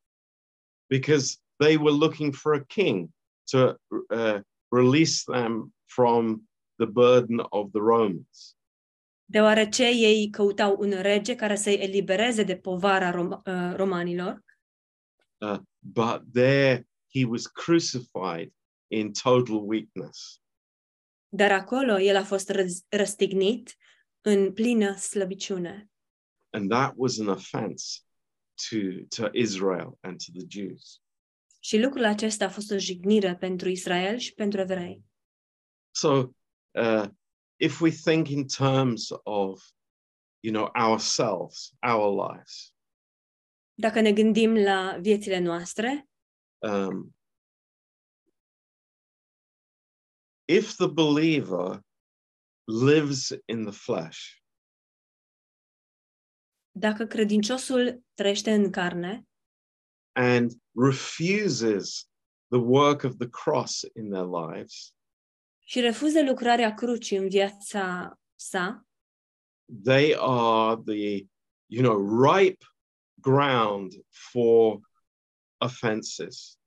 because 0.89 1.37
they 1.57 1.75
were 1.75 1.95
looking 1.97 2.33
for 2.33 2.53
a 2.53 2.63
king 2.65 3.09
to 3.51 3.75
uh, 4.09 4.39
release 4.71 5.23
them 5.31 5.73
from 5.85 6.47
the 6.75 6.85
burden 6.85 7.39
of 7.49 7.69
the 7.71 7.79
Romans. 7.79 8.55
Deoarece 9.25 9.83
ei 9.89 10.29
căutau 10.29 10.75
un 10.79 11.01
rege 11.01 11.35
care 11.35 11.55
să-i 11.55 11.73
elibereze 11.73 12.43
de 12.43 12.57
povara 12.57 13.11
rom- 13.11 13.41
uh, 13.45 13.73
romanilor, 13.75 14.45
Uh, 15.39 15.57
but 15.79 16.21
there 16.33 16.87
he 17.15 17.25
was 17.25 17.45
crucified 17.47 18.51
in 18.87 19.11
total 19.11 19.55
weakness. 19.55 20.41
dar 21.29 21.51
acolo 21.51 21.99
el 21.99 22.15
a 22.15 22.23
fost 22.23 22.51
răstignit 22.89 23.75
în 24.21 24.53
plină 24.53 24.95
slăbiciune. 24.95 25.89
And 26.49 26.69
that 26.69 26.93
was 26.95 27.19
an 27.19 27.27
offense 27.27 27.99
to, 28.69 28.77
to 29.15 29.29
Israel 29.33 29.97
and 30.01 30.17
to 30.25 30.31
the 30.37 30.45
Jews. 30.49 31.01
Și 31.59 31.79
lucrul 31.79 32.05
acesta 32.05 32.45
a 32.45 32.49
fost 32.49 32.71
o 32.71 32.77
jignire 32.77 33.35
pentru 33.35 33.69
Israel 33.69 34.17
și 34.17 34.33
pentru 34.33 34.59
evrei. 34.59 35.03
So 35.95 36.29
uh, 36.71 37.05
if 37.55 37.79
we 37.79 37.89
think 37.89 38.27
in 38.27 38.47
terms 38.47 39.07
of, 39.23 39.63
you 40.39 40.53
know, 40.53 40.89
ourselves, 40.89 41.73
our 41.87 42.29
lives, 42.29 42.71
Dacă 43.79 44.01
ne 44.01 44.13
gândim 44.13 44.55
la 44.55 44.97
viețile 45.01 45.39
noastre, 45.39 46.09
um, 46.57 47.16
if 50.47 50.75
the 50.75 50.87
believer 50.87 51.83
lives 52.67 53.33
in 53.45 53.63
the 53.63 53.71
flesh, 53.71 54.41
dacă 56.71 57.05
credinciosul 57.05 58.03
trăiește 58.13 58.53
în 58.53 58.71
carne 58.71 59.27
and 60.15 60.51
refuses 60.75 62.09
the 62.47 62.59
work 62.59 63.03
of 63.03 63.17
the 63.17 63.29
cross 63.29 63.81
in 63.95 64.09
their 64.09 64.25
lives, 64.25 64.95
și 65.69 65.79
refuză 65.79 66.23
lucrarea 66.23 66.73
crucii 66.73 67.17
în 67.17 67.29
viața 67.29 68.17
sa, 68.35 68.87
they 69.83 70.15
are 70.19 70.81
the, 70.85 71.27
you 71.65 71.83
know, 71.83 72.23
ripe 72.23 72.65
ground 73.21 73.93
for 74.31 74.79
offenses. 75.57 76.57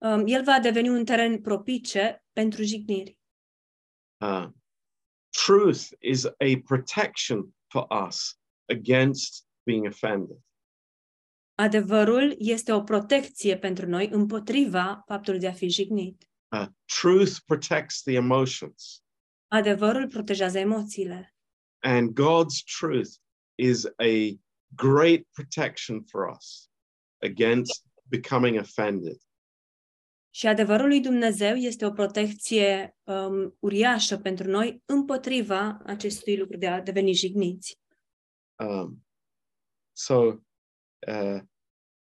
Um, 0.00 0.26
el 0.26 0.44
va 0.44 0.58
deveni 0.58 0.88
un 0.88 1.04
teren 1.04 1.40
propice 1.40 2.24
pentru 2.32 2.62
jigniri. 2.62 3.18
Uh, 4.20 4.48
truth 5.46 5.88
is 5.98 6.24
a 6.24 6.60
protection 6.64 7.54
for 7.66 7.86
us 8.06 8.38
against 8.68 9.46
being 9.62 9.86
offended. 9.86 10.38
Adevărul 11.54 12.34
este 12.38 12.72
o 12.72 12.82
protecție 12.82 13.58
pentru 13.58 13.86
noi 13.86 14.08
împotriva 14.08 15.02
faptului 15.06 15.40
de 15.40 15.48
a 15.48 15.52
fi 15.52 15.68
jignit. 15.68 16.30
Uh, 16.56 16.66
truth 17.00 17.36
protects 17.46 18.02
the 18.02 18.12
emotions, 18.12 19.02
Adevărul 19.48 20.08
protejează 20.08 20.58
emoțiile 20.58 21.34
and 21.82 22.14
God's 22.14 22.62
truth 22.62 23.18
is 23.58 23.86
a 24.00 24.38
great 24.76 25.24
protection 25.34 26.04
for 26.04 26.30
us 26.30 26.68
against 27.22 27.82
becoming 28.08 28.58
offended. 28.58 29.16
Și 30.30 30.46
adevărul 30.46 30.88
lui 30.88 31.00
Dumnezeu 31.00 31.54
este 31.54 31.86
o 31.86 31.90
protecție 31.90 32.96
um, 33.02 33.56
uriașă 33.58 34.18
pentru 34.18 34.48
noi 34.48 34.82
împotriva 34.84 35.80
acestui 35.84 36.36
lucru 36.36 36.56
de 36.56 36.66
a 36.66 36.80
deveni 36.80 37.12
jigniți. 37.12 37.78
Um, 38.58 39.06
so 39.92 40.14
uh, 41.08 41.40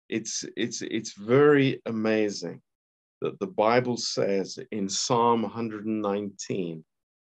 it's 0.08 0.46
it's 0.56 0.82
it's 0.82 1.14
very 1.26 1.80
amazing 1.84 2.62
that 3.18 3.38
the 3.38 3.48
Bible 3.48 3.96
says 3.96 4.56
in 4.70 4.86
Psalm 4.88 5.44
119, 5.44 6.86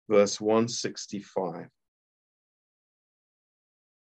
verse 0.05 0.45
165, 0.45 1.71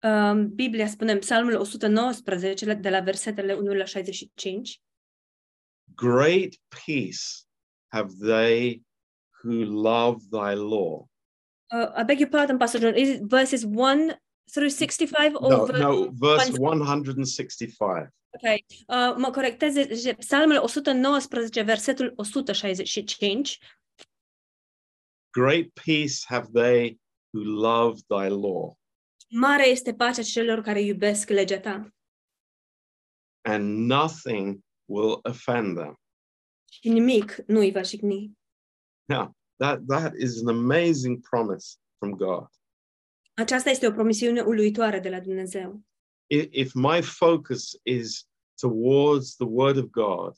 Um, 0.04 0.48
Biblia 0.56 0.88
spune 0.88 1.12
în 1.12 1.20
Psalmul 1.20 1.56
119, 1.56 2.74
de 2.74 2.90
la 2.90 3.00
versetele 3.00 3.54
1 3.54 3.74
la 3.74 3.86
65, 3.86 4.82
"Great 5.96 6.58
peace 6.70 7.46
have 7.92 8.10
they 8.18 8.82
who 9.42 9.66
love 9.66 10.22
thy 10.30 10.54
law." 10.54 11.08
uh, 11.72 11.92
I 11.96 12.04
beg 12.04 12.20
your 12.20 12.30
pardon, 12.30 12.58
Pastor 12.58 12.80
John, 12.80 12.96
is 12.96 13.10
it 13.10 13.22
verses 13.24 13.66
1 13.66 14.16
through 14.52 14.70
65 14.70 15.36
or 15.36 15.50
No, 15.50 15.66
ver- 15.66 15.80
no, 15.80 16.10
verse 16.14 16.52
165? 16.52 16.60
165. 16.60 18.08
Okay. 18.36 18.64
Uh, 18.88 19.16
mă 19.18 19.30
corectez, 19.32 19.76
Psalmul 20.18 20.58
119, 20.58 21.66
versetul 21.66 22.14
165. 22.16 23.58
Great 25.32 25.74
peace 25.74 26.24
have 26.28 26.48
they 26.52 26.98
who 27.32 27.44
love 27.44 28.00
thy 28.08 28.28
law, 28.28 28.78
Mare 29.30 29.68
este 29.68 29.94
pacea 29.94 30.24
celor 30.24 30.62
care 30.62 30.82
iubesc 30.82 31.30
legea 31.30 31.60
ta 31.60 31.88
and 33.42 33.88
nothing 33.88 34.64
will 34.94 35.20
offend 35.24 35.78
them. 35.78 35.98
și 36.72 36.90
nimic 36.90 37.36
nu 37.48 37.60
îi 37.60 37.72
va 37.72 37.82
jigni. 37.82 38.38
Now, 39.06 39.36
that, 39.58 39.86
that 39.88 40.14
is 40.18 40.42
an 40.42 40.48
amazing 40.48 41.28
promise 41.30 41.78
from 41.98 42.12
God. 42.12 42.48
Aceasta 43.34 43.70
este 43.70 43.88
o 43.88 43.92
promisiune 43.92 44.42
uluitoare 44.42 45.00
de 45.00 45.10
la 45.10 45.20
Dumnezeu. 45.20 45.84
If, 46.28 46.48
if 46.52 46.74
my 46.74 47.02
focus 47.02 47.80
is 47.84 48.28
towards 48.62 49.36
the 49.36 49.46
word 49.46 49.78
of 49.78 49.86
God, 49.86 50.38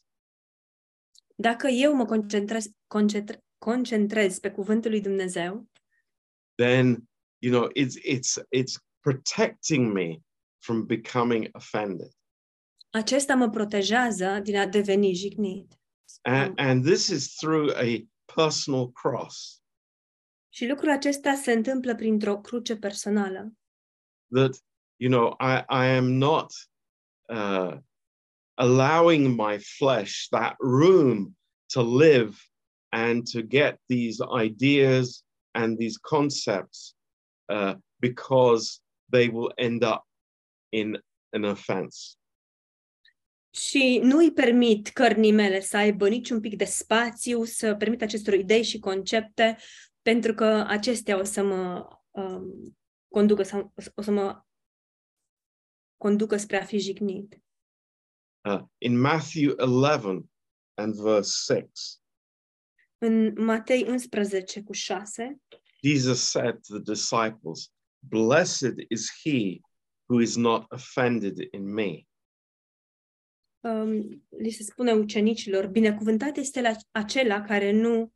Dacă 1.38 1.68
eu 1.68 1.94
mă 1.94 2.06
concentrez, 2.06 2.66
concentre, 2.88 3.44
concentrez 3.58 4.40
pe 4.40 4.52
cuvântul 4.52 4.92
lui 4.92 5.02
Dumnezeu, 5.02 5.70
then 6.56 7.10
you 7.40 7.52
know 7.52 7.70
it's 7.74 7.96
it's 8.04 8.38
it's 8.50 8.74
protecting 9.00 9.92
me 9.94 10.22
from 10.60 10.86
becoming 10.86 11.50
offended. 11.52 12.12
Acesta 12.96 13.36
mă 13.36 13.50
protejează 13.50 14.40
din 14.44 14.58
a 14.58 14.66
deveni 14.66 15.14
jignit. 15.14 15.80
And, 16.22 16.60
and 16.60 16.86
this 16.86 17.08
is 17.08 17.36
through 17.36 17.76
a 17.76 18.08
personal 18.36 18.92
cross 18.92 19.64
Și 20.50 20.68
lucrul 20.68 20.90
acesta 20.90 21.34
se 21.34 21.52
întâmplă 21.52 21.96
printr-o 21.96 22.38
cruce 22.38 22.76
personală. 22.76 23.54
that 24.32 24.56
you 24.98 25.10
know 25.10 25.36
I, 25.40 25.64
I 25.70 25.96
am 25.98 26.06
not 26.06 26.52
uh, 27.30 27.78
allowing 28.54 29.36
my 29.36 29.58
flesh 29.78 30.28
that 30.30 30.56
room 30.60 31.38
to 31.74 31.82
live 31.82 32.36
and 32.90 33.32
to 33.32 33.42
get 33.42 33.80
these 33.88 34.24
ideas 34.44 35.24
and 35.52 35.78
these 35.78 35.98
concepts 35.98 36.96
uh, 37.50 37.74
because 38.00 38.80
they 39.12 39.30
will 39.30 39.52
end 39.58 39.84
up 39.84 40.04
in 40.70 40.98
an 41.32 41.44
offense. 41.44 42.18
Și 43.56 44.00
nu 44.04 44.18
îi 44.18 44.32
permit 44.32 44.88
cărnii 44.88 45.32
mele 45.32 45.60
să 45.60 45.78
aibă 45.78 46.10
niciun 46.10 46.40
pic 46.40 46.58
de 46.58 46.66
spațiu, 46.66 47.44
să 47.44 47.76
permit 47.76 48.02
acestor 48.02 48.34
idei 48.34 48.64
și 48.64 48.80
concepte, 48.80 49.58
pentru 50.02 50.34
că 50.34 50.66
acestea 50.68 51.20
o 51.20 51.24
să 51.24 51.44
mă 51.44 51.88
um, 52.12 52.78
conducă 53.08 53.44
sau 53.44 53.74
o 53.96 54.02
să 54.02 54.12
mă 54.12 54.42
conducă 55.98 56.38
spre 56.38 56.62
a 56.62 56.66
fi 56.66 56.80
jignit. 56.80 57.40
Uh, 58.50 58.62
in 58.78 59.00
Matthew 59.00 59.56
11 59.58 60.30
and 60.74 60.96
verse 60.96 61.54
6, 61.54 61.70
În 62.98 63.44
Matei 63.44 63.86
11 63.88 64.64
cu 64.64 64.74
6, 64.74 65.42
Jesus 65.84 66.30
said 66.30 66.60
to 66.68 66.80
the 66.80 66.94
disciples, 66.94 67.72
Blessed 68.00 68.76
is 68.90 69.12
he 69.24 69.60
who 70.06 70.22
is 70.22 70.36
not 70.36 70.66
offended 70.72 71.38
in 71.52 71.74
me. 71.74 72.06
Um, 73.66 74.24
li 74.30 74.52
se 74.52 74.64
spune 74.64 74.92
ucenicilor, 74.92 75.68
binecuvântat 75.68 76.38
este 76.38 76.62
la 76.62 76.72
acela 76.92 77.42
care 77.42 77.72
nu 77.72 78.14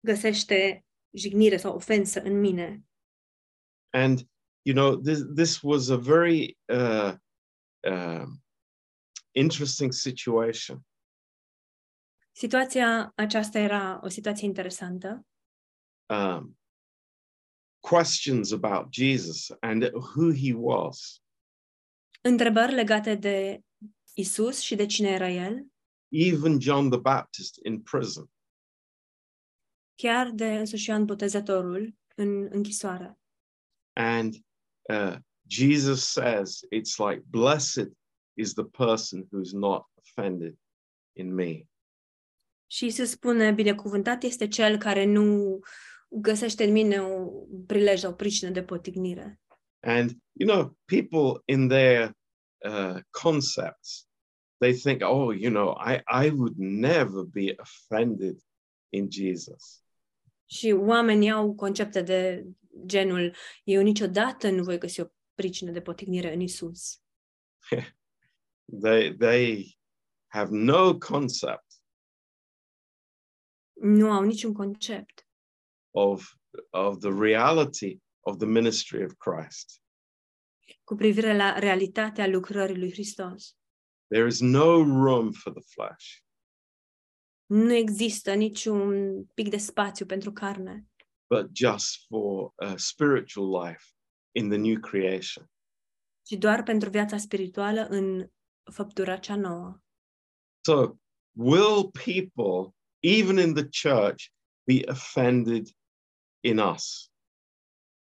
găsește 0.00 0.84
jignire 1.16 1.56
sau 1.56 1.74
ofensă 1.74 2.22
în 2.22 2.40
mine. 2.40 2.84
And, 3.90 4.28
you 4.62 4.74
know, 4.74 5.00
this, 5.00 5.18
this 5.34 5.62
was 5.62 5.88
a 5.88 5.96
very 5.96 6.58
uh, 6.72 7.14
um 7.90 8.42
interesting 9.36 9.92
situation 9.92 10.86
Situația 12.36 13.12
aceasta 13.14 13.58
era 13.58 14.00
o 14.02 14.08
situație 14.08 14.46
interesantă. 14.46 15.26
um, 16.06 16.58
questions 17.80 18.52
about 18.52 18.92
Jesus 18.92 19.50
and 19.60 19.90
who 19.92 20.32
he 20.32 20.52
was. 20.54 21.22
Întrebări 22.20 22.72
legate 22.72 23.14
de 23.14 23.60
Isus 24.16 24.60
și 24.60 24.74
de 24.74 24.86
cine 24.86 25.08
era 25.08 25.28
el. 25.28 25.66
Even 26.08 26.60
John 26.60 26.88
the 26.88 26.98
Baptist 26.98 27.58
in 27.62 27.80
prison 27.80 28.28
chiar 29.94 30.30
de 30.30 30.58
însuși 30.58 30.88
Ioan 30.88 31.04
Botezătorul 31.04 31.94
în 32.14 32.48
închisoare. 32.50 33.18
And 33.92 34.34
uh, 34.82 35.16
Jesus 35.46 36.04
says, 36.04 36.60
it's 36.72 36.96
like, 37.08 37.22
blessed 37.26 37.92
is 38.38 38.52
the 38.52 38.64
person 38.64 39.22
who's 39.22 39.52
not 39.52 39.86
offended 39.94 40.54
in 41.12 41.34
me. 41.34 41.62
Și 42.66 42.90
se 42.90 43.04
spune, 43.04 43.52
binecuvântat 43.52 44.22
este 44.22 44.48
cel 44.48 44.78
care 44.78 45.04
nu 45.04 45.58
găsește 46.08 46.64
în 46.64 46.72
mine 46.72 47.00
o 47.00 47.28
prilej 47.66 47.98
sau 47.98 48.10
o 48.10 48.14
pricină 48.14 48.50
de 48.50 48.62
potignire. 48.62 49.40
And, 49.80 50.10
you 50.32 50.48
know, 50.48 50.78
people 50.84 51.42
in 51.44 51.68
their 51.68 52.16
uh, 52.64 53.00
concepts, 53.10 54.06
they 54.58 54.72
think, 54.72 55.02
oh, 55.02 55.30
you 55.30 55.50
know, 55.50 55.74
I, 55.78 56.02
I 56.06 56.30
would 56.30 56.54
never 56.56 57.22
be 57.24 57.54
offended 57.58 58.40
in 58.88 59.10
Jesus. 59.10 59.84
Și 60.46 60.70
oamenii 60.70 61.30
au 61.30 61.54
concepte 61.54 62.02
de 62.02 62.46
genul, 62.86 63.34
eu 63.64 63.82
niciodată 63.82 64.50
nu 64.50 64.62
voi 64.62 64.78
găsi 64.78 65.00
o 65.00 65.06
pricină 65.34 65.70
de 65.70 65.80
potignire 65.80 66.32
în 66.32 66.40
Isus. 66.40 67.00
They, 68.82 69.16
they 69.16 69.78
have 70.26 70.48
no 70.50 70.98
concept 70.98 71.64
Nu 73.74 74.12
au 74.12 74.22
niciun 74.22 74.52
concept 74.52 75.26
of, 75.90 76.34
of 76.70 76.98
the 77.00 77.10
reality 77.10 78.00
of 78.20 78.38
the 78.38 78.46
ministry 78.46 79.04
of 79.04 79.12
Christ. 79.18 79.82
Cu 80.84 80.94
privire 80.94 81.36
la 81.36 81.58
realitatea 81.58 82.26
lucrării 82.26 82.78
lui 82.78 82.92
Hristos. 82.92 83.56
There 84.06 84.26
is 84.26 84.40
no 84.40 84.82
room 84.82 85.32
for 85.32 85.52
the 85.52 85.62
flesh. 85.74 86.22
Nu 87.46 87.72
există 87.72 88.34
niciun 88.34 89.24
pic 89.24 89.48
de 89.48 89.56
spațiu 89.56 90.06
pentru 90.06 90.32
carne, 90.32 90.86
but 91.34 91.56
just 91.56 92.06
for 92.06 92.52
a 92.56 92.76
spiritual 92.76 93.66
life 93.66 93.84
in 94.32 94.48
the 94.48 94.58
new 94.58 94.80
creation. 94.80 95.50
ci 96.26 96.32
doar 96.32 96.62
pentru 96.62 96.90
viața 96.90 97.16
spirituală 97.16 97.86
în 97.86 98.30
făptura 98.72 99.16
cea 99.16 99.36
nouă. 99.36 99.80
So, 100.60 100.96
will 101.36 101.90
people, 101.90 102.74
even 103.00 103.38
in 103.38 103.54
the 103.54 103.68
church, 103.88 104.24
be 104.66 104.82
offended 104.88 105.66
in 106.40 106.58
us? 106.58 107.12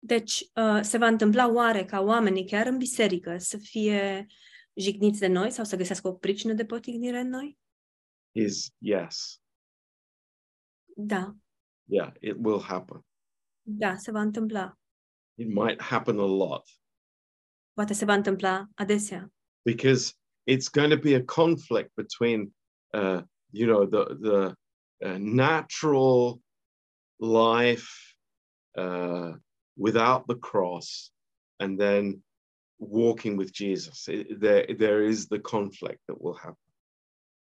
Deci, 0.04 0.40
uh, 0.54 0.80
se 0.82 0.98
va 0.98 1.06
întâmpla 1.06 1.52
oare 1.52 1.84
ca 1.84 2.00
oamenii, 2.00 2.46
chiar 2.46 2.66
în 2.66 2.76
biserică, 2.78 3.38
să 3.38 3.58
fie 3.58 4.26
jigniți 4.74 5.18
de 5.20 5.26
noi 5.26 5.50
sau 5.50 5.64
să 5.64 5.76
găsească 5.76 6.08
o 6.08 6.12
pricină 6.12 6.52
de 6.52 6.64
potignire 6.64 7.18
în 7.18 7.28
noi? 7.28 7.58
Is 8.34 8.68
yes. 8.78 9.40
Da, 10.96 11.34
Yeah, 11.84 12.12
it 12.20 12.36
will 12.38 12.60
happen. 12.60 13.04
da, 13.62 13.96
se 13.96 14.10
va 14.10 14.20
întâmpla. 14.20 14.78
It 15.34 15.48
might 15.48 15.80
happen 15.82 16.18
a 16.18 16.24
lot 16.26 16.62
Poate 17.72 17.92
se 17.92 18.04
va 18.04 18.14
întâmpla 18.14 18.68
adesea. 18.74 19.32
because 19.64 20.12
it's 20.50 20.68
going 20.72 20.92
to 20.92 20.98
be 20.98 21.14
a 21.14 21.24
conflict 21.24 21.94
between, 21.94 22.54
uh, 22.92 23.22
you 23.52 23.66
know, 23.66 23.86
the 23.86 24.14
the 24.14 24.54
uh, 25.08 25.16
natural 25.18 26.40
life 27.18 27.86
uh, 28.76 29.34
without 29.82 30.22
the 30.26 30.38
cross, 30.38 31.12
and 31.56 31.78
then 31.78 32.24
walking 32.76 33.36
with 33.38 33.52
Jesus. 33.52 34.06
It- 34.06 34.40
there, 34.40 34.74
there 34.74 35.06
is 35.06 35.26
the 35.26 35.40
conflict 35.40 36.00
that 36.04 36.16
will 36.20 36.36
happen. 36.36 36.56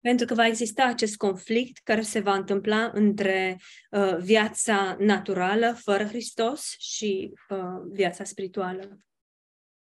Pentru 0.01 0.27
că 0.27 0.35
va 0.35 0.47
exista 0.47 0.85
acest 0.85 1.17
conflict 1.17 1.79
care 1.85 2.01
se 2.01 2.21
va 2.21 2.35
întâmpla 2.35 2.91
între 2.95 3.61
uh, 3.91 4.17
viața 4.21 4.97
naturală, 4.99 5.75
fără 5.75 6.05
Hristos, 6.05 6.75
și 6.79 7.33
uh, 7.49 7.59
viața 7.93 8.25
spirituală. 8.25 8.99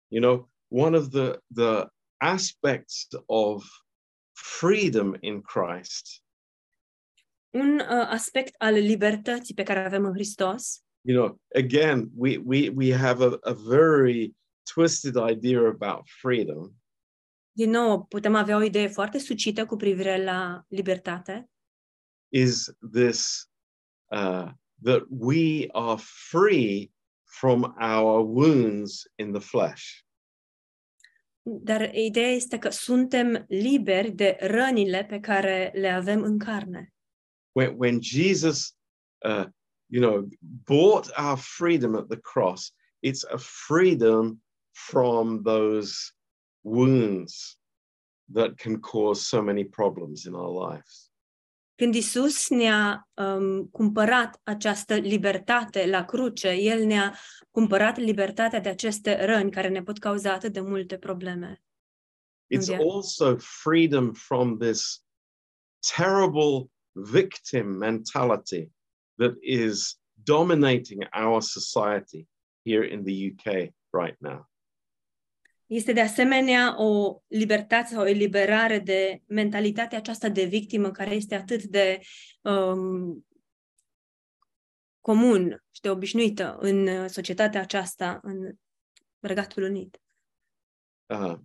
You 0.09 0.22
know, 0.22 0.51
one 0.68 0.96
of 0.96 1.09
the 1.09 1.38
the 1.55 1.87
aspects 2.16 3.07
of 3.27 3.64
freedom 4.33 5.14
in 5.20 5.40
Christ, 5.40 6.22
Un 7.51 7.79
uh, 7.79 7.87
aspect 7.88 8.55
al 8.59 8.74
libertății 8.74 9.55
pe 9.55 9.62
care 9.62 9.85
avem 9.85 10.05
în 10.05 10.12
Hristos, 10.12 10.85
you 11.08 11.16
know, 11.16 11.38
again, 11.54 12.10
we 12.14 12.38
we 12.38 12.68
we 12.68 12.88
have 12.90 13.22
a, 13.22 13.38
a 13.44 13.54
very 13.54 14.34
twisted 14.74 15.16
idea 15.16 15.66
about 15.66 16.08
freedom, 16.20 16.78
din 17.58 17.70
nou, 17.70 18.04
putem 18.04 18.34
avea 18.34 18.56
o 18.56 18.62
idee 18.62 18.88
foarte 18.88 19.18
sucită 19.18 19.66
cu 19.66 19.76
privire 19.76 20.24
la 20.24 20.64
libertate, 20.68 21.50
is 22.28 22.70
this 22.92 23.50
uh, 24.06 24.50
that 24.82 25.02
we 25.08 25.66
are 25.72 26.00
free 26.30 26.92
from 27.24 27.74
our 27.80 28.24
wounds 28.24 29.02
in 29.14 29.32
the 29.32 29.40
flesh. 29.40 30.06
dar 31.42 31.94
ideea 31.94 32.30
este 32.30 32.58
că 32.58 32.70
suntem 32.70 33.44
liberi 33.48 34.10
de 34.10 34.36
rănile 34.40 35.04
pe 35.04 35.20
care 35.20 35.72
le 35.74 35.88
avem 35.88 36.22
în 36.22 36.38
carne. 36.38 36.94
When 37.52 37.74
when 37.76 38.02
Jesus, 38.02 38.76
uh, 39.28 39.46
you 39.88 40.01
know, 40.01 40.29
bought 40.66 41.11
our 41.16 41.37
freedom 41.37 41.94
at 41.94 42.09
the 42.09 42.16
cross, 42.16 42.72
it's 43.03 43.24
a 43.24 43.38
freedom 43.38 44.40
from 44.72 45.42
those 45.42 46.12
wounds 46.62 47.57
that 48.33 48.59
can 48.59 48.81
cause 48.81 49.27
so 49.27 49.42
many 49.42 49.64
problems 49.64 50.27
in 50.27 50.35
our 50.35 50.51
lives. 50.51 51.11
Când 51.74 51.94
Isus 51.94 52.48
ne-a 52.48 53.09
um, 53.14 53.64
cumpărat 53.66 54.40
această 54.42 54.94
libertate 54.94 55.87
la 55.87 56.05
cruce, 56.05 56.48
El 56.48 56.85
ne-a 56.85 57.18
cumpărat 57.51 57.96
libertatea 57.96 58.61
de 58.61 58.68
aceste 58.68 59.24
răni 59.24 59.51
care 59.51 59.68
ne 59.68 59.83
pot 59.83 59.98
cauza 59.98 60.33
atât 60.33 60.53
de 60.53 60.61
multe 60.61 60.98
probleme. 60.98 61.62
It's 62.55 62.79
also 62.79 63.37
freedom 63.37 64.12
from 64.12 64.59
this 64.59 65.05
terrible 65.96 66.70
victim 66.92 67.66
mentality 67.66 68.72
that 69.18 69.35
is 69.40 69.98
dominating 70.24 71.04
our 71.12 71.40
society 71.40 72.26
here 72.64 72.85
in 72.85 73.04
the 73.04 73.33
UK 73.33 73.72
right 73.92 74.16
now. 74.20 74.48
Este 75.66 75.92
de 75.92 76.00
asemenea 76.00 76.83
o 76.83 77.22
libertate 77.26 77.88
sau 77.88 78.02
o 78.02 78.07
eliberare 78.07 78.78
de 78.78 79.22
mentalitatea 79.26 79.98
aceasta 79.98 80.28
de 80.28 80.44
victimă 80.44 80.90
care 80.90 81.14
este 81.14 81.35
atât 81.35 81.62
de 81.62 82.00
um, 82.42 83.26
comun 85.00 85.64
și 85.70 85.81
de 85.81 85.90
obișnuită 85.90 86.57
în 86.61 86.87
uh, 86.87 87.09
societatea 87.09 87.61
aceasta, 87.61 88.20
în 88.22 88.52
Regatul 89.20 89.62
Unit. 89.62 90.00
Uh, 91.07 91.38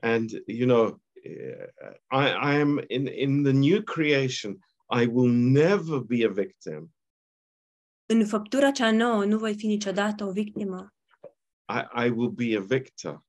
and 0.00 0.30
you 0.46 0.66
know, 0.66 1.00
uh, 1.24 1.68
I, 2.10 2.26
I 2.26 2.60
am 2.60 2.84
in 2.86 3.06
in 3.06 3.42
the 3.42 3.52
new 3.52 3.82
creation. 3.82 4.58
I 4.90 5.06
will 5.06 5.32
never 5.32 5.98
be 5.98 6.24
a 6.24 6.28
victim. 6.28 6.94
În 8.06 8.26
făptura 8.26 8.70
cea 8.70 8.92
nouă 8.92 9.24
nu 9.24 9.38
voi 9.38 9.54
fi 9.54 9.66
niciodată 9.66 10.24
o 10.24 10.32
victimă, 10.32 10.94
I, 11.68 12.06
I 12.06 12.08
will 12.08 12.30
be 12.30 12.56
a 12.56 12.60
victor, 12.60 13.24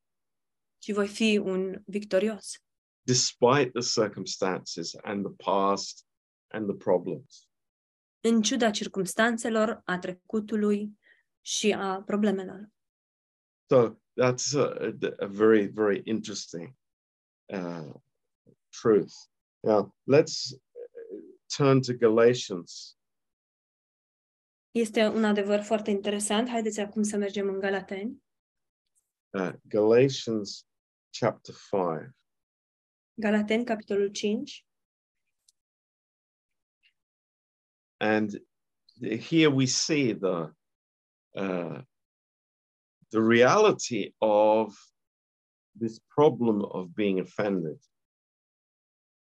ci 0.78 0.92
voi 0.92 1.08
fi 1.08 1.38
un 1.38 1.82
victorios, 1.86 2.64
despite 3.02 3.70
the 3.70 4.02
circumstances 4.02 4.96
and 5.02 5.26
the 5.26 5.34
past 5.44 6.06
and 6.48 6.68
the 6.68 6.78
problems. 6.78 7.50
în 8.22 8.42
ciuda 8.42 8.72
circumstanțelor, 8.72 9.82
a 9.86 10.00
trecutului 10.00 11.00
și 11.42 11.74
a 11.74 12.02
problemelor. 12.02 12.70
So 13.72 13.96
that's 14.16 14.54
a, 14.56 14.94
a 15.20 15.28
very, 15.28 15.66
very 15.68 16.02
interesting 16.04 16.74
uh, 17.46 17.94
truth. 18.82 19.14
Now, 19.60 19.96
let's 20.06 20.52
uh, 20.52 20.60
turn 21.58 21.82
to 21.82 21.94
Galatians 21.94 22.98
Este 24.72 25.08
un 25.08 25.24
adevăr 25.24 25.62
foarte 25.62 25.90
interesant. 25.90 26.50
Haideți 26.50 26.80
acum 26.80 27.04
să 27.04 27.18
mergem 27.18 27.48
în 27.48 27.60
Galateni. 27.60 28.24
uh, 29.34 29.54
Galatians 29.64 30.68
chapter 31.20 31.56
5. 31.56 32.16
Galateni, 33.14 33.66
capitolul 33.66 34.12
5. 34.12 34.66
And 37.98 38.30
here 39.30 39.48
we 39.48 39.66
see 39.66 40.14
the, 40.14 40.54
uh, 41.36 41.82
the 43.10 43.20
reality 43.20 44.14
of 44.18 44.76
this 45.80 46.00
problem 46.16 46.62
of 46.62 46.94
being 46.94 47.20
offended. 47.20 47.80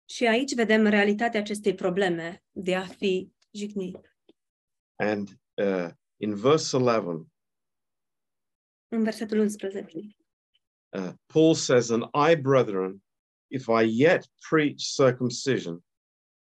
Și 0.09 0.27
aici 0.27 0.53
vedem 0.53 0.87
realitatea 0.87 1.39
acestei 1.39 1.75
probleme 1.75 2.43
de 2.51 2.75
a 2.75 2.85
fi 2.85 3.31
jignit. 3.51 4.15
And 4.95 5.29
uh, 5.53 5.89
in 6.17 6.35
verse 6.35 6.77
11, 6.77 7.31
În 8.87 9.03
versetul 9.03 9.37
11. 9.37 9.91
uh, 10.89 11.13
Paul 11.25 11.53
says, 11.55 11.89
And 11.89 12.03
I, 12.29 12.35
brethren, 12.35 13.03
if 13.47 13.67
I 13.67 14.01
yet 14.01 14.31
preach 14.49 14.81
circumcision, 14.95 15.83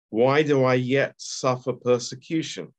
why 0.07 0.43
do 0.43 0.71
I 0.73 0.91
yet 0.93 1.13
suffer 1.19 1.73
persecution? 1.73 2.75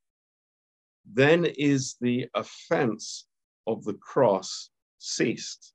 then 1.15 1.45
is 1.57 1.97
the 2.01 2.29
offense 2.33 3.27
of 3.67 3.85
the 3.85 3.93
cross 3.95 4.71
ceased. 4.99 5.74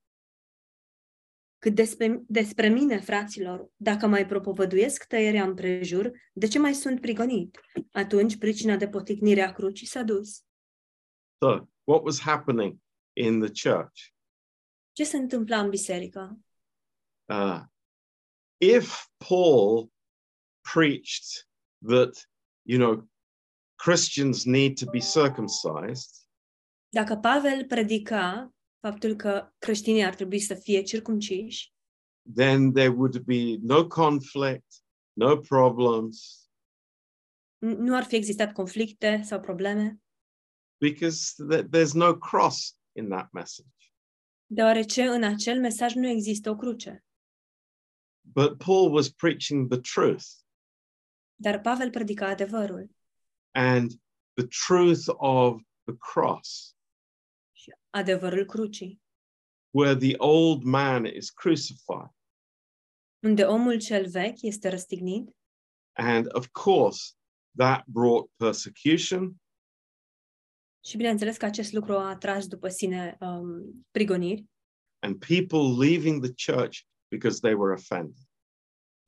Cât 1.60 1.76
despre, 1.76 2.24
despre 2.28 2.68
mine, 2.70 3.00
fraților, 3.00 3.70
dacă 3.76 4.08
mai 4.08 4.26
propovăduiesc 4.26 5.04
tăierea 5.04 5.44
împrejur, 5.44 6.12
de 6.34 6.48
ce 6.48 6.60
mai 6.60 6.74
sunt 6.74 7.02
prigonit? 7.02 7.60
Atunci 7.92 8.38
pricina 8.38 8.76
de 8.76 8.88
poticnire 8.88 9.42
a 9.42 9.52
crucii 9.52 9.88
s-a 9.88 10.04
dus. 10.04 10.44
So, 11.38 11.68
what 11.84 12.04
was 12.04 12.20
happening 12.20 12.78
in 13.14 13.40
the 13.40 13.70
church? 13.70 14.02
Ce 14.92 15.04
se 15.04 15.18
întâmpla 15.18 15.60
în 15.60 15.70
biserică? 15.70 16.40
Uh, 17.26 17.62
if 18.58 19.08
Paul 19.28 19.92
preached 20.74 21.48
that, 21.88 22.30
you 22.62 22.80
know, 22.80 23.10
Christians 23.76 24.44
need 24.46 24.80
to 24.80 24.90
be 24.90 25.00
circumcised, 25.00 26.20
Dacă 26.90 27.16
Pavel 27.16 27.66
predica 27.66 28.54
faptul 28.80 29.16
că 29.16 29.54
creștinii 29.58 30.04
ar 30.04 30.16
trebui 30.16 30.40
să 30.40 30.54
fie 30.56 30.82
circumciși, 30.82 31.74
then 32.36 32.72
there 32.74 32.90
would 32.90 33.18
be 33.18 33.58
no 33.62 33.88
conflict, 33.88 34.74
no 35.14 35.38
problems, 35.38 36.48
n- 37.66 37.78
nu 37.78 37.96
ar 37.96 38.04
fi 38.04 38.16
existat 38.16 38.52
conflicte 38.54 39.22
sau 39.24 39.40
probleme, 39.40 40.00
because 40.78 41.34
th- 41.54 41.64
there's 41.64 41.94
no 41.94 42.18
cross 42.18 42.78
in 42.96 43.10
that 43.10 43.32
message. 43.32 43.70
deoarece 44.46 45.04
în 45.04 45.24
acel 45.24 45.60
mesaj 45.60 45.94
nu 45.94 46.08
există 46.08 46.50
o 46.50 46.56
cruce. 46.56 47.04
But 48.22 48.58
Paul 48.58 48.94
was 48.94 49.10
preaching 49.10 49.70
the 49.70 49.80
truth, 49.80 50.26
Dar 51.36 51.62
Pavel 51.62 51.90
predica 51.90 52.28
adevărul 52.28 52.90
and 53.52 53.92
the 54.34 54.48
truth 54.68 55.04
of 55.18 55.62
the 55.84 55.96
cross, 55.98 56.68
și 56.68 56.79
adevărul 58.00 58.46
crucii, 58.46 59.02
where 59.70 59.96
the 60.08 60.14
old 60.18 60.64
man 60.64 61.06
is 61.06 61.30
crucified. 61.30 62.12
unde 63.26 63.44
omul 63.44 63.80
cel 63.80 64.10
vechi 64.10 64.42
este 64.42 64.70
răstignit 64.70 65.30
And 65.98 66.28
of 66.36 66.48
course, 66.52 67.14
that 67.58 67.84
brought 67.88 68.32
persecution, 68.36 69.36
și 70.86 70.98
bineînțeles 70.98 71.38
că 71.38 71.46
acest 71.46 71.72
lucru 71.74 71.94
a 71.94 72.10
atras 72.10 72.48
după 72.48 72.68
sine 72.68 73.18
um, 73.20 73.86
prigoniri 73.92 74.46
and 75.00 75.26
people 75.26 75.88
leaving 75.88 76.24
the 76.26 76.54
church 76.54 76.80
because 77.12 77.40
they 77.40 77.54
were 77.54 77.74
offended. 77.74 78.18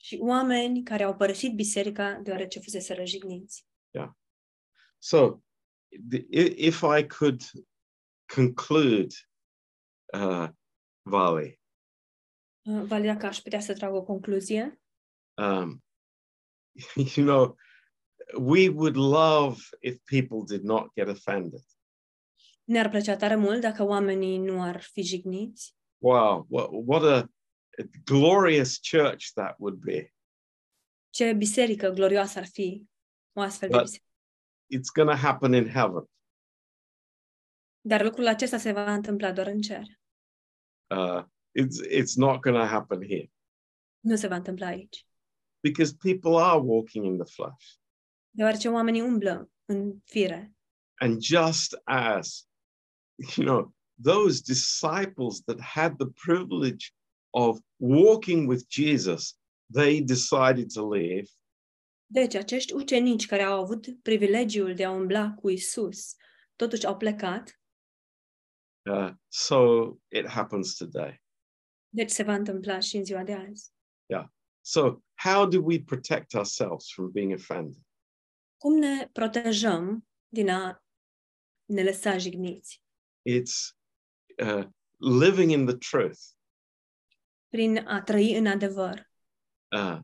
și 0.03 0.17
oameni 0.21 0.83
care 0.83 1.03
au 1.03 1.15
părăsit 1.15 1.55
biserica 1.55 2.19
deoarece 2.23 2.59
fusese 2.59 2.93
răjigniți. 2.93 3.65
So, 5.03 5.39
the, 6.09 6.25
if 6.67 6.81
I 6.99 7.07
could 7.07 7.41
conclude, 8.35 9.13
uh, 10.13 10.47
Vali, 11.01 11.59
Uh, 12.69 12.83
Vali, 12.85 13.05
dacă 13.05 13.25
aș 13.25 13.37
putea 13.37 13.59
să 13.59 13.73
trag 13.73 13.93
o 13.93 14.03
concluzie, 14.03 14.81
um, 15.37 15.83
you 17.15 17.25
know, 17.25 17.55
we 18.39 18.69
would 18.69 18.95
love 18.95 19.61
if 19.79 19.97
people 20.03 20.55
did 20.57 20.63
not 20.63 20.93
get 20.93 21.07
offended. 21.07 21.63
ne-ar 22.63 22.89
plăcea 22.89 23.15
tare 23.15 23.35
mult 23.35 23.61
dacă 23.61 23.83
oamenii 23.83 24.37
nu 24.37 24.61
ar 24.61 24.81
fi 24.81 25.01
jigniți. 25.01 25.75
Wow, 26.03 26.45
what, 26.49 26.67
what 26.71 27.03
a, 27.03 27.29
glorious 28.03 28.79
church 28.91 29.25
that 29.33 29.55
would 29.59 29.79
be. 29.79 30.13
Ce 31.09 31.33
biserică 31.33 31.89
glorioasă 31.89 32.39
ar 32.39 32.45
fi 32.45 32.85
o 33.33 33.41
astfel 33.41 33.69
de 33.69 33.75
But- 33.75 33.83
biserică. 33.83 34.07
It's 34.73 34.93
going 34.93 35.09
to 35.09 35.15
happen 35.15 35.53
in 35.53 35.67
heaven. 35.69 36.05
Dar 37.81 38.03
lucrul 38.03 38.27
acesta 38.27 38.57
se 38.57 38.71
va 38.71 38.93
întâmpla 38.93 39.31
doar 39.31 39.47
în 39.47 39.61
cer. 39.61 39.83
Uh, 40.95 41.23
it's, 41.59 41.89
it's 41.99 42.15
not 42.15 42.41
going 42.41 42.57
to 42.57 42.65
happen 42.65 43.01
here 43.07 43.31
Nu 43.99 44.15
se 44.15 44.27
va 44.27 44.35
întâmpla 44.35 44.67
aici. 44.67 45.05
because 45.63 45.95
people 45.95 46.37
are 46.43 46.59
walking 46.59 47.05
in 47.05 47.17
the 47.17 47.31
flesh. 47.33 47.65
Deoarece 48.35 48.69
oamenii 48.69 49.01
umblă 49.01 49.49
în 49.65 49.93
fire. 50.03 50.53
And 50.99 51.21
just 51.21 51.79
as, 51.83 52.47
you 53.35 53.45
know, 53.47 53.75
those 54.03 54.41
disciples 54.41 55.41
that 55.43 55.59
had 55.59 55.95
the 55.97 56.07
privilege 56.25 56.87
of 57.29 57.59
walking 57.77 58.47
with 58.49 58.63
Jesus, 58.69 59.39
they 59.73 60.01
decided 60.01 60.71
to 60.73 60.87
leave. 60.93 61.27
Deci, 62.05 62.35
acești 62.35 62.73
ucenici 62.73 63.25
care 63.25 63.43
au 63.43 63.61
avut 63.61 64.01
privilegiul 64.01 64.75
de 64.75 64.85
a 64.85 64.91
umbla 64.91 65.33
cu 65.33 65.49
Isus, 65.49 66.15
totuși 66.55 66.85
au 66.85 66.97
plecat, 66.97 67.60
Uh, 68.89 69.11
so 69.27 69.97
it 70.09 70.27
happens 70.27 70.75
today. 70.75 71.21
deci 71.89 72.09
se 72.09 72.23
va 72.23 72.33
întâmpla 72.33 72.79
și 72.79 72.97
în 72.97 73.03
ziua 73.03 73.23
de 73.23 73.33
azi. 73.33 73.71
So, 74.63 75.01
how 75.15 75.47
do 75.47 75.59
we 75.61 75.79
protect 75.79 76.33
ourselves 76.33 76.91
from 76.91 77.11
being 77.11 77.33
offended? 77.33 77.81
Cum 78.57 78.77
ne 78.77 79.09
protejăm 79.11 80.07
din 80.27 80.49
a 80.49 80.83
ne 81.65 81.83
lăsa 81.83 82.17
jigniți? 82.17 82.83
It's 83.29 83.75
uh, 84.37 84.67
living 84.97 85.51
in 85.51 85.65
the 85.65 85.75
truth. 85.75 86.19
Prin 87.49 87.87
a 87.87 88.01
trăi 88.01 88.37
în 88.37 88.45
adevăr. 88.45 89.09
Uh, 89.71 89.99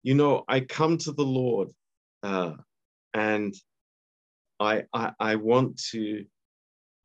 you 0.00 0.16
know, 0.16 0.44
I 0.56 0.66
come 0.66 0.96
to 0.96 1.12
the 1.12 1.24
Lord 1.24 1.70
uh, 2.22 2.56
and 3.10 3.54
I, 4.58 4.86
I, 4.92 5.32
I 5.32 5.34
want 5.34 5.80
to, 5.90 5.98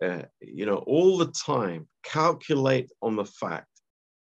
uh, 0.01 0.25
you 0.39 0.65
know, 0.65 0.83
all 0.85 1.17
the 1.17 1.31
time 1.45 1.87
calculate 2.01 2.89
on 2.99 3.15
the 3.15 3.25
fact 3.25 3.71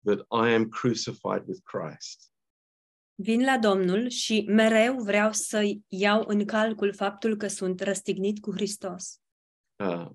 that 0.03 0.19
I 0.31 0.49
am 0.49 0.69
crucified 0.69 1.43
with 1.47 1.61
Christ. 1.63 2.31
Vin 3.19 3.43
la 3.43 3.57
Domnul 3.57 4.09
și 4.09 4.45
mereu 4.47 4.95
vreau 5.03 5.31
să 5.31 5.73
iau 5.87 6.23
în 6.27 6.45
calcul 6.45 6.93
faptul 6.93 7.35
că 7.35 7.47
sunt 7.47 7.79
răstignit 7.79 8.39
cu 8.39 8.51
Hristos. 8.51 9.19
Uh, 9.83 10.09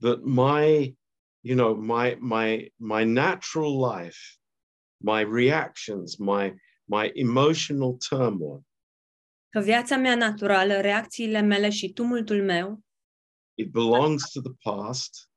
that 0.00 0.20
my, 0.22 0.96
you 1.40 1.56
know, 1.56 1.74
my, 1.74 2.16
my, 2.20 2.72
my 2.76 3.04
natural 3.04 3.96
life, 3.96 4.18
my 4.96 5.24
reactions, 5.24 6.16
my, 6.16 6.54
my 6.84 7.10
emotional 7.14 7.96
turmoil, 8.08 8.62
Că 9.52 9.60
viața 9.60 9.96
mea 9.96 10.16
naturală, 10.16 10.80
reacțiile 10.80 11.40
mele 11.40 11.70
și 11.70 11.92
tumultul 11.92 12.42
meu 12.42 12.80
it 13.54 13.70
belongs 13.72 14.30
to 14.30 14.40
the 14.40 14.52
past. 14.62 15.30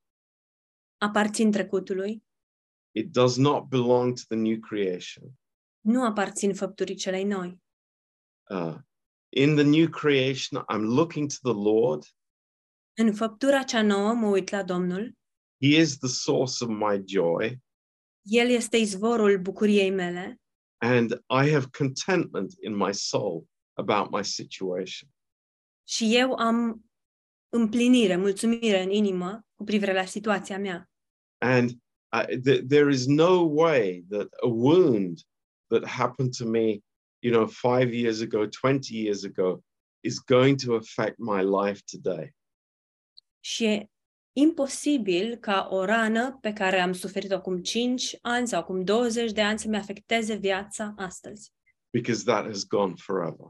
aparțin 0.98 1.52
trecutului, 1.52 2.24
It 2.96 3.12
does 3.12 3.38
not 3.38 3.64
belong 3.70 4.14
to 4.16 4.22
the 4.28 4.38
new 4.38 4.60
creation. 4.60 5.32
nu 5.82 6.06
aparțin 6.06 6.54
făpturii 6.54 6.96
celei 6.96 7.24
noi. 7.24 7.62
Uh, 8.50 8.76
in 9.30 9.56
the 9.56 9.64
new 9.64 9.90
creation, 9.90 10.64
I'm 10.74 10.84
looking 10.96 11.30
to 11.30 11.52
the 11.54 11.62
Lord. 11.70 12.04
În 12.98 13.14
făptura 13.14 13.64
cea 13.64 13.82
nouă 13.82 14.14
mă 14.14 14.28
uit 14.28 14.50
la 14.50 14.64
Domnul, 14.64 15.14
He 15.62 15.80
is 15.80 15.98
the 15.98 16.08
source 16.08 16.64
of 16.64 16.70
my 16.70 17.04
joy, 17.06 17.60
El 18.22 18.50
este 18.50 18.78
izvorul 18.78 19.40
bucuriei 19.42 19.90
mele 19.92 20.40
and 20.78 21.12
I 21.14 21.52
have 21.52 21.66
contentment 21.78 22.54
in 22.62 22.76
my 22.76 22.94
soul 22.94 23.48
about 23.74 24.12
my 24.12 24.24
situation. 24.24 25.10
și 25.88 26.16
eu 26.16 26.34
am 26.34 26.85
împlinire, 27.56 28.16
mulțumire 28.16 28.82
în 28.84 28.92
inimă 28.92 29.46
cu 29.56 29.64
privire 29.64 29.94
la 29.94 30.06
situația 30.06 30.60
mea. 30.60 30.90
And 31.38 31.70
I, 31.70 32.38
th- 32.38 32.68
there 32.68 32.92
is 32.92 33.06
no 33.06 33.40
way 33.42 34.06
that 34.10 34.28
a 34.44 34.48
wound 34.48 35.20
that 35.68 35.86
happened 35.86 36.36
to 36.38 36.46
me, 36.46 36.80
you 37.20 37.34
know, 37.34 37.48
five 37.48 37.94
years 37.94 38.22
ago, 38.22 38.46
20 38.62 38.90
years 38.90 39.24
ago, 39.24 39.64
is 40.04 40.20
going 40.20 40.62
to 40.64 40.76
affect 40.76 41.18
my 41.18 41.42
life 41.44 41.82
today. 41.92 42.36
Și 43.40 43.66
e 43.66 43.90
imposibil 44.34 45.36
ca 45.36 45.68
o 45.72 45.86
rană 45.86 46.38
pe 46.42 46.54
care 46.54 46.80
am 46.80 46.94
suferit-o 46.94 47.36
acum 47.36 47.62
5 47.62 48.18
ani 48.22 48.48
sau 48.48 48.60
acum 48.60 48.84
20 48.84 49.32
de 49.32 49.42
ani 49.42 49.60
să-mi 49.60 49.78
afecteze 49.78 50.36
viața 50.36 50.94
astăzi. 50.98 51.54
because 51.92 52.24
that 52.24 52.46
has 52.46 52.68
gone 52.68 52.94
forever. 52.98 53.48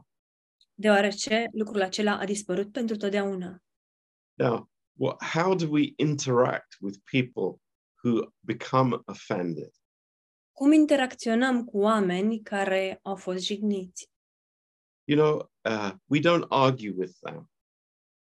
Deoarece 0.74 1.48
lucrul 1.52 1.82
acela 1.82 2.18
a 2.18 2.24
dispărut 2.24 2.72
pentru 2.72 2.96
totdeauna. 2.96 3.62
Now, 4.38 4.68
what, 4.96 5.22
how 5.22 5.54
do 5.54 5.68
we 5.70 5.94
interact 5.98 6.76
with 6.80 7.04
people 7.04 7.60
who 8.02 8.32
become 8.44 9.02
offended? 9.06 9.70
Cum 10.52 10.72
interacționăm 10.72 11.64
cu 11.64 11.78
oameni 11.78 12.42
care 12.42 12.98
au 13.02 13.16
fost 13.16 13.44
jigniți? 13.44 14.10
You 15.04 15.18
know, 15.18 15.50
uh, 15.64 15.92
we 16.04 16.20
don't 16.20 16.46
argue 16.48 16.90
with 16.96 17.12
them, 17.22 17.50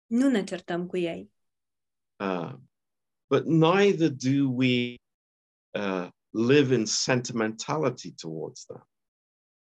Nu 0.05 0.29
ne 0.29 0.43
certăm 0.43 0.87
cu 0.87 0.97
ei, 0.97 1.31
uh, 2.19 2.53
but 3.29 3.45
neither 3.45 4.09
do 4.09 4.49
we 4.49 4.95
uh, 5.71 6.09
live 6.29 6.73
in 6.75 6.85
sentimentality 6.85 8.13
towards 8.13 8.65
them. 8.65 8.87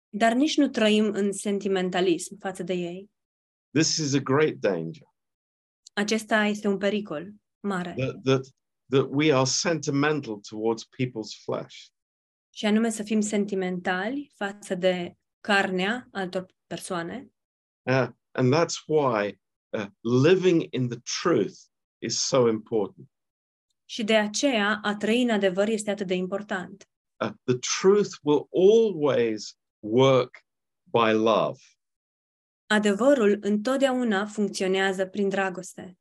dar 0.10 0.34
nici 0.34 0.58
nu 0.58 0.70
trăim 0.70 1.06
în 1.06 1.32
sentimentalism 1.32 2.38
față 2.39 2.64
de 2.64 2.74
ei. 2.74 3.12
This 3.72 3.97
is 3.97 4.14
a 4.14 4.20
great 4.20 4.56
danger 4.56 5.11
Acesta 5.94 6.44
este 6.44 6.68
un 6.68 6.78
pericol 6.78 7.34
mare. 7.60 7.94
that, 7.98 8.24
that, 8.24 8.46
that 8.89 9.08
we 9.10 9.34
are 9.34 9.46
sentimental 9.46 10.39
towards 10.50 10.84
people's 10.84 11.44
flesh. 11.44 11.76
Și 12.54 12.66
anume 12.66 12.89
să 12.89 13.04
fim 13.04 13.22
sentimentali 13.22 14.32
față 14.36 14.76
de 14.76 15.16
carnea 15.39 16.08
altor 16.12 16.46
persoane. 16.68 17.32
Uh, 17.82 18.08
and 18.32 18.54
that's 18.54 18.86
why 18.86 19.39
uh, 19.70 19.86
living 20.24 20.68
in 20.74 20.88
the 20.88 21.00
truth 21.22 21.56
is 21.98 22.20
so 22.28 22.50
important. 22.50 23.10
Și 23.86 24.04
de 24.04 24.16
aceea 24.16 24.80
a 24.84 24.96
trăi 24.96 25.22
în 25.22 25.30
adevăr 25.30 25.68
este 25.68 25.92
atât 25.92 26.08
de 26.08 26.14
important. 26.14 26.89
Uh, 27.20 27.32
the 27.44 27.58
truth 27.80 28.10
will 28.22 28.48
always 28.52 29.58
work 29.80 30.46
by 30.84 31.12
love, 31.12 31.60
Adevărul 32.72 33.38
întotdeauna 33.42 34.26
funcționează 34.26 35.06
prin 35.06 35.30
dragoste, 35.30 35.98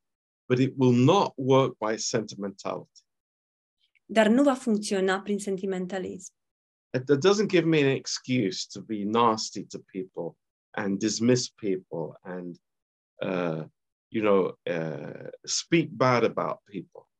but 0.49 0.59
it 0.59 0.73
will 0.77 1.03
not 1.03 1.33
work 1.35 1.77
by 1.77 1.97
sentimentality. 1.97 3.01
dar 4.05 4.27
nu 4.27 4.43
va 4.43 4.53
funcționa 4.53 5.21
prin 5.21 5.39
sentimentalism. 5.39 6.33
It, 6.93 7.05
that 7.05 7.25
doesn't 7.25 7.47
give 7.47 7.65
me 7.65 7.77
an 7.77 7.95
excuse 7.95 8.67
to 8.73 8.81
be 8.81 9.03
nasty 9.03 9.65
to 9.65 9.79
people 9.79 10.37
and 10.69 10.99
dismiss 10.99 11.49
people 11.49 12.19
and, 12.21 12.55
uh, 13.21 13.63
you 14.07 14.21
know, 14.23 14.57
uh, 14.75 15.29
speak 15.43 15.89
bad 15.89 16.23
about 16.23 16.57
people. 16.63 17.10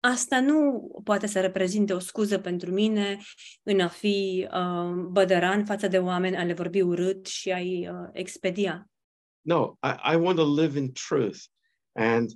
Asta 0.00 0.40
nu 0.40 0.90
poate 1.04 1.26
să 1.26 1.40
reprezinte 1.40 1.92
o 1.92 1.98
scuză 1.98 2.38
pentru 2.38 2.70
mine 2.70 3.18
în 3.62 3.80
a 3.80 3.88
fi 3.88 4.48
uh, 4.50 5.06
bădăran 5.10 5.64
față 5.64 5.88
de 5.88 5.98
oameni, 5.98 6.36
a 6.36 6.44
le 6.44 6.52
vorbi 6.52 6.80
urât 6.80 7.26
și 7.26 7.50
a-i 7.50 7.88
uh, 7.88 8.08
expedia. 8.12 8.90
No, 9.40 9.74
I, 9.82 10.12
I 10.12 10.16
want 10.16 10.36
to 10.36 10.60
live 10.60 10.78
in 10.78 10.92
truth 10.92 11.38
and 11.92 12.30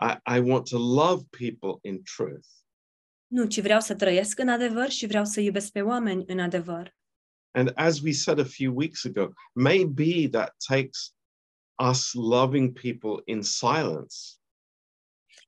I, 0.00 0.36
I 0.36 0.38
want 0.38 0.68
to 0.68 0.78
love 0.78 1.24
people 1.30 1.90
in 1.90 2.02
truth. 2.16 2.46
Nu, 3.26 3.46
ci 3.46 3.60
vreau 3.60 3.80
să 3.80 3.94
trăiesc 3.94 4.38
în 4.38 4.48
adevăr 4.48 4.88
și 4.88 5.06
vreau 5.06 5.24
să 5.24 5.40
iubesc 5.40 5.72
pe 5.72 5.82
oameni 5.82 6.24
în 6.26 6.38
adevăr. 6.38 6.94
And 7.54 7.72
as 7.74 8.00
we 8.00 8.12
said 8.12 8.38
a 8.38 8.44
few 8.44 8.74
weeks 8.74 9.04
ago, 9.04 9.32
maybe 9.54 10.28
that 10.28 10.54
takes 10.68 11.14
us 11.88 12.12
loving 12.12 12.72
people 12.72 13.22
in 13.24 13.42
silence. 13.42 14.38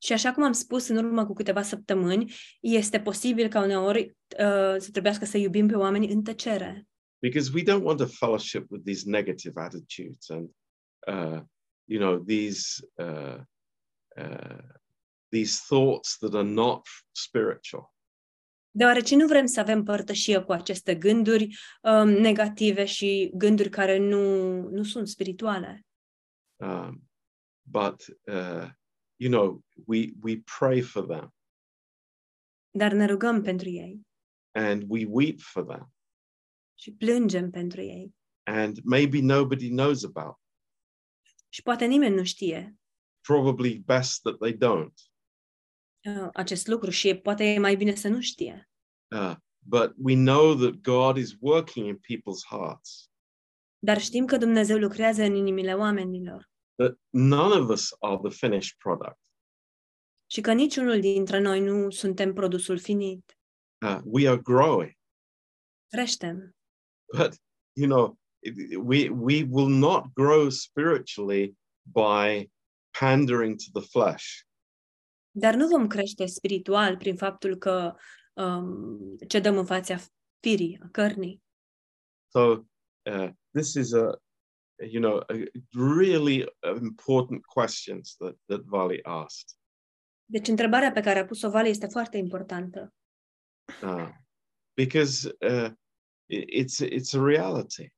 Și 0.03 0.13
așa 0.13 0.33
cum 0.33 0.43
am 0.43 0.53
spus 0.53 0.89
în 0.89 0.97
urmă 0.97 1.27
cu 1.27 1.33
câteva 1.33 1.63
săptămâni, 1.63 2.35
este 2.61 3.01
posibil 3.01 3.49
ca 3.49 3.63
uneori 3.63 4.05
uh, 4.39 4.77
să 4.79 4.89
trebuiască 4.93 5.25
să 5.25 5.39
iubim 5.39 5.67
pe 5.67 5.75
oameni 5.77 6.13
în 6.13 6.23
tăcere. 6.23 6.87
because 7.21 7.51
we 7.55 7.63
don't 7.63 7.83
want 7.83 7.99
to 7.99 8.07
fellowship 8.07 8.71
with 8.71 8.85
these 8.85 9.11
negative 9.11 9.61
attitudes 9.61 10.31
and 10.31 10.49
uh, 11.07 11.41
you 11.85 12.01
know 12.01 12.19
these 12.25 12.89
uh, 12.95 13.39
uh, 14.17 14.59
these 15.29 15.61
thoughts 15.67 16.17
that 16.19 16.35
are 16.35 16.49
not 16.49 16.87
spiritual 17.13 17.93
Deoarece 18.71 19.17
nu 19.17 19.27
vrem 19.27 19.47
să 19.47 19.61
avem 19.61 19.83
părtășie 19.83 20.39
cu 20.41 20.53
aceste 20.53 20.95
gânduri 20.95 21.59
um, 21.83 22.09
negative 22.09 22.85
și 22.85 23.31
gânduri 23.35 23.69
care 23.69 23.99
nu, 23.99 24.53
nu 24.69 24.83
sunt 24.83 25.09
spirituale. 25.09 25.87
um, 26.57 27.03
but 27.63 28.05
uh, 28.23 28.69
you 29.21 29.31
know 29.31 29.65
we 29.87 30.13
we 30.23 30.43
pray 30.59 30.81
for 30.81 31.07
them. 31.07 31.35
Dar 32.71 32.93
ne 32.93 33.07
rugăm 33.07 33.43
pentru 33.43 33.69
ei. 33.69 34.07
And 34.53 34.85
we 34.89 35.07
weep 35.09 35.41
for 35.41 35.65
them. 35.65 35.93
Și 36.79 36.93
plângem 36.93 37.51
pentru 37.51 37.81
ei. 37.81 38.15
and 38.43 38.79
maybe 38.85 39.21
nobody 39.21 39.69
knows 39.69 40.05
about. 40.05 40.37
Și 41.49 41.63
poate 41.63 41.85
nimeni 41.85 42.15
nu 42.15 42.25
știe. 42.25 42.77
Probably 43.21 43.79
best 43.79 44.23
that 44.23 44.39
they 44.39 44.57
don't. 44.57 44.95
Uh, 46.09 46.29
acest 46.33 46.67
lucru 46.67 46.91
și 46.91 47.15
poate 47.15 47.45
e 47.45 47.59
mai 47.59 47.77
bine 47.77 47.95
să 47.95 48.09
nu 48.09 48.21
știe. 48.21 48.71
uh, 49.15 49.35
but 49.59 49.95
we 49.97 50.15
know 50.15 50.55
that 50.55 50.75
god 50.81 51.17
is 51.17 51.37
working 51.41 51.87
in 51.87 51.97
people's 51.97 52.47
hearts. 52.49 53.11
Dar 53.79 54.01
știm 54.01 54.25
că 54.27 54.37
Dumnezeu 54.37 54.79
lucrează 54.79 55.23
în 55.23 55.35
inimile 55.35 55.75
oamenilor 55.75 56.51
that 56.79 56.99
none 57.11 57.61
of 57.61 57.71
us 57.71 57.93
are 58.01 58.19
the 58.23 58.31
finished 58.31 58.77
product 58.79 59.19
și 60.31 60.41
că 60.41 60.53
niciunul 60.53 61.01
dintre 61.01 61.39
noi 61.39 61.61
nu 61.61 61.91
suntem 61.91 62.33
produsul 62.33 62.79
finit. 62.79 63.39
uh, 63.87 64.01
we 64.05 64.29
are 64.29 64.41
growing 64.41 64.97
Creștem, 65.89 66.57
but 67.19 67.41
you 67.73 67.87
know 67.89 68.19
we 68.85 69.09
we 69.09 69.47
will 69.51 69.69
not 69.69 70.05
grow 70.15 70.49
spiritually 70.51 71.57
by 71.83 72.51
pandering 72.99 73.57
to 73.57 73.81
the 73.81 73.89
flesh 73.89 74.47
dar 75.31 75.55
nu 75.55 75.67
vom 75.67 75.87
crește 75.87 76.27
spiritual 76.27 76.97
prin 76.97 77.17
faptul 77.17 77.57
că 77.57 77.95
um, 78.33 79.17
cedăm 79.29 79.57
în 79.57 79.65
fața 79.65 79.97
firii, 80.41 80.79
a 80.83 80.89
cărnii. 80.91 81.43
so 82.29 82.41
uh, 83.11 83.31
this 83.51 83.75
is 83.75 83.93
a 83.93 84.23
you 84.81 85.01
know 85.01 85.25
really 85.73 86.47
important 86.63 87.47
questions 87.47 88.17
that 88.17 88.37
that 88.47 88.61
vali 88.65 89.01
asked. 89.03 89.57
Deci 90.25 90.49
întrebarea 90.49 90.93
pe 90.93 91.01
care 91.01 91.19
a 91.19 91.25
pus-o 91.25 91.51
Vale 91.51 91.69
este 91.69 91.87
foarte 91.87 92.17
importantă, 92.17 92.95
uh, 93.83 94.09
because 94.75 95.37
uh, 95.41 95.71
it's 96.27 96.81
it's 96.81 97.15
a 97.15 97.25
reality. 97.25 97.93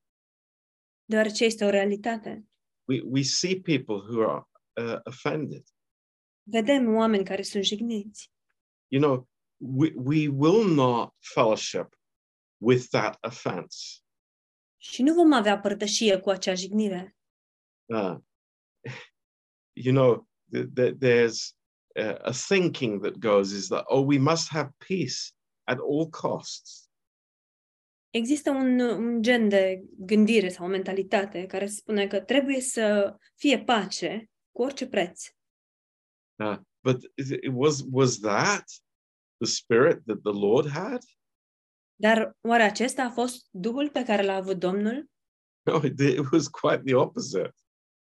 Deoarece 1.05 1.45
este 1.45 1.65
o 1.65 1.69
realitate. 1.69 2.45
we 2.87 3.01
we 3.05 3.21
see 3.21 3.61
people 3.61 3.95
who 3.95 4.29
are 4.29 4.43
uh, 4.81 4.99
offended. 5.03 5.63
Vedem 6.43 6.95
oameni 6.95 7.23
care 7.23 7.41
sunt 7.41 7.63
jigniți. 7.63 8.31
you 8.91 9.01
know 9.01 9.27
we, 9.57 9.91
we 9.95 10.27
will 10.27 10.65
not 10.65 11.13
fellowship 11.19 11.95
with 12.57 12.89
that 12.89 13.17
offense 13.21 14.01
Și 14.83 15.01
nu 15.01 15.13
vom 15.13 15.33
avea 15.33 15.59
părtășie 15.59 16.19
cu 16.19 16.29
acea 16.29 16.53
jignire. 16.53 17.15
uh, 17.85 18.17
you 19.85 19.93
know, 19.93 20.29
th- 20.55 20.67
th- 20.75 20.97
there's 20.97 21.55
a, 21.95 22.17
a 22.21 22.31
thinking 22.31 23.01
that 23.01 23.17
goes 23.17 23.51
is 23.51 23.67
that, 23.67 23.83
oh, 23.87 24.05
we 24.07 24.17
must 24.17 24.47
have 24.49 24.69
peace 24.87 25.33
at 25.63 25.77
all 25.77 26.09
costs. 26.09 26.89
Există 28.09 28.49
un, 28.49 28.79
un 28.79 29.21
gen 29.21 29.49
de 29.49 29.83
gândire 29.97 30.49
sau 30.49 30.65
o 30.65 30.69
mentalitate 30.69 31.45
care 31.45 31.67
spune 31.67 32.07
că 32.07 32.21
trebuie 32.21 32.61
să 32.61 33.15
fie 33.35 33.63
pace 33.63 34.29
cu 34.51 34.61
orice 34.61 34.87
preț. 34.87 35.25
Uh, 36.35 36.57
but 36.83 37.11
is 37.15 37.29
it 37.29 37.43
it 37.43 37.51
was 37.53 37.83
was 37.91 38.19
that 38.19 38.63
the 39.37 39.47
spirit 39.47 40.05
that 40.05 40.21
the 40.21 40.39
Lord 40.39 40.69
had? 40.69 41.01
Dar 42.01 42.37
oare 42.41 42.63
acesta 42.63 43.03
a 43.03 43.09
fost 43.09 43.47
Duhul 43.49 43.89
pe 43.89 44.03
care 44.03 44.23
l-a 44.23 44.35
avut 44.35 44.59
Domnul? 44.59 45.09
No, 45.61 45.83
it, 45.83 45.99
it 45.99 46.31
was 46.31 46.47
quite 46.47 46.81
the 46.85 46.95
opposite. 46.95 47.55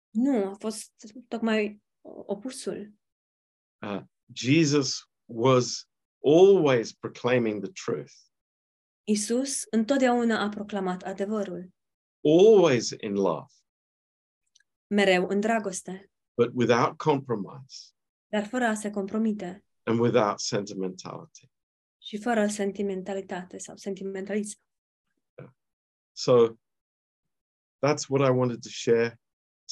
Nu, 0.09 0.45
a 0.45 0.55
fost 0.59 0.91
tocmai 1.27 1.81
opusul. 2.25 2.93
Uh, 3.81 4.01
Jesus 4.33 5.09
was 5.25 5.87
always 6.23 6.93
proclaiming 6.93 7.63
the 7.63 7.71
truth, 7.85 8.13
Isus 9.03 9.63
întotdeauna 9.69 10.41
a 10.41 10.49
proclamat 10.49 11.01
adevărul, 11.01 11.69
always 12.23 12.89
in 12.89 13.13
love, 13.13 13.51
mereu 14.87 15.27
în 15.27 15.39
dragoste, 15.39 16.11
but 16.37 16.51
without 16.53 16.97
compromise 16.97 17.93
dar 18.27 18.45
fără 18.45 18.65
a 18.65 18.73
se 18.73 18.89
compromite 18.89 19.65
and 19.83 19.99
without 19.99 20.39
sentimentality. 20.39 21.49
Și 22.03 22.17
fără 22.17 22.47
sentimentalitate 22.47 23.57
sau 23.57 23.75
sentimentalism. 23.75 24.59
So 26.11 26.57
that's 27.79 28.07
what 28.09 28.27
I 28.27 28.31
wanted 28.31 28.61
to 28.61 28.69
share 28.69 29.21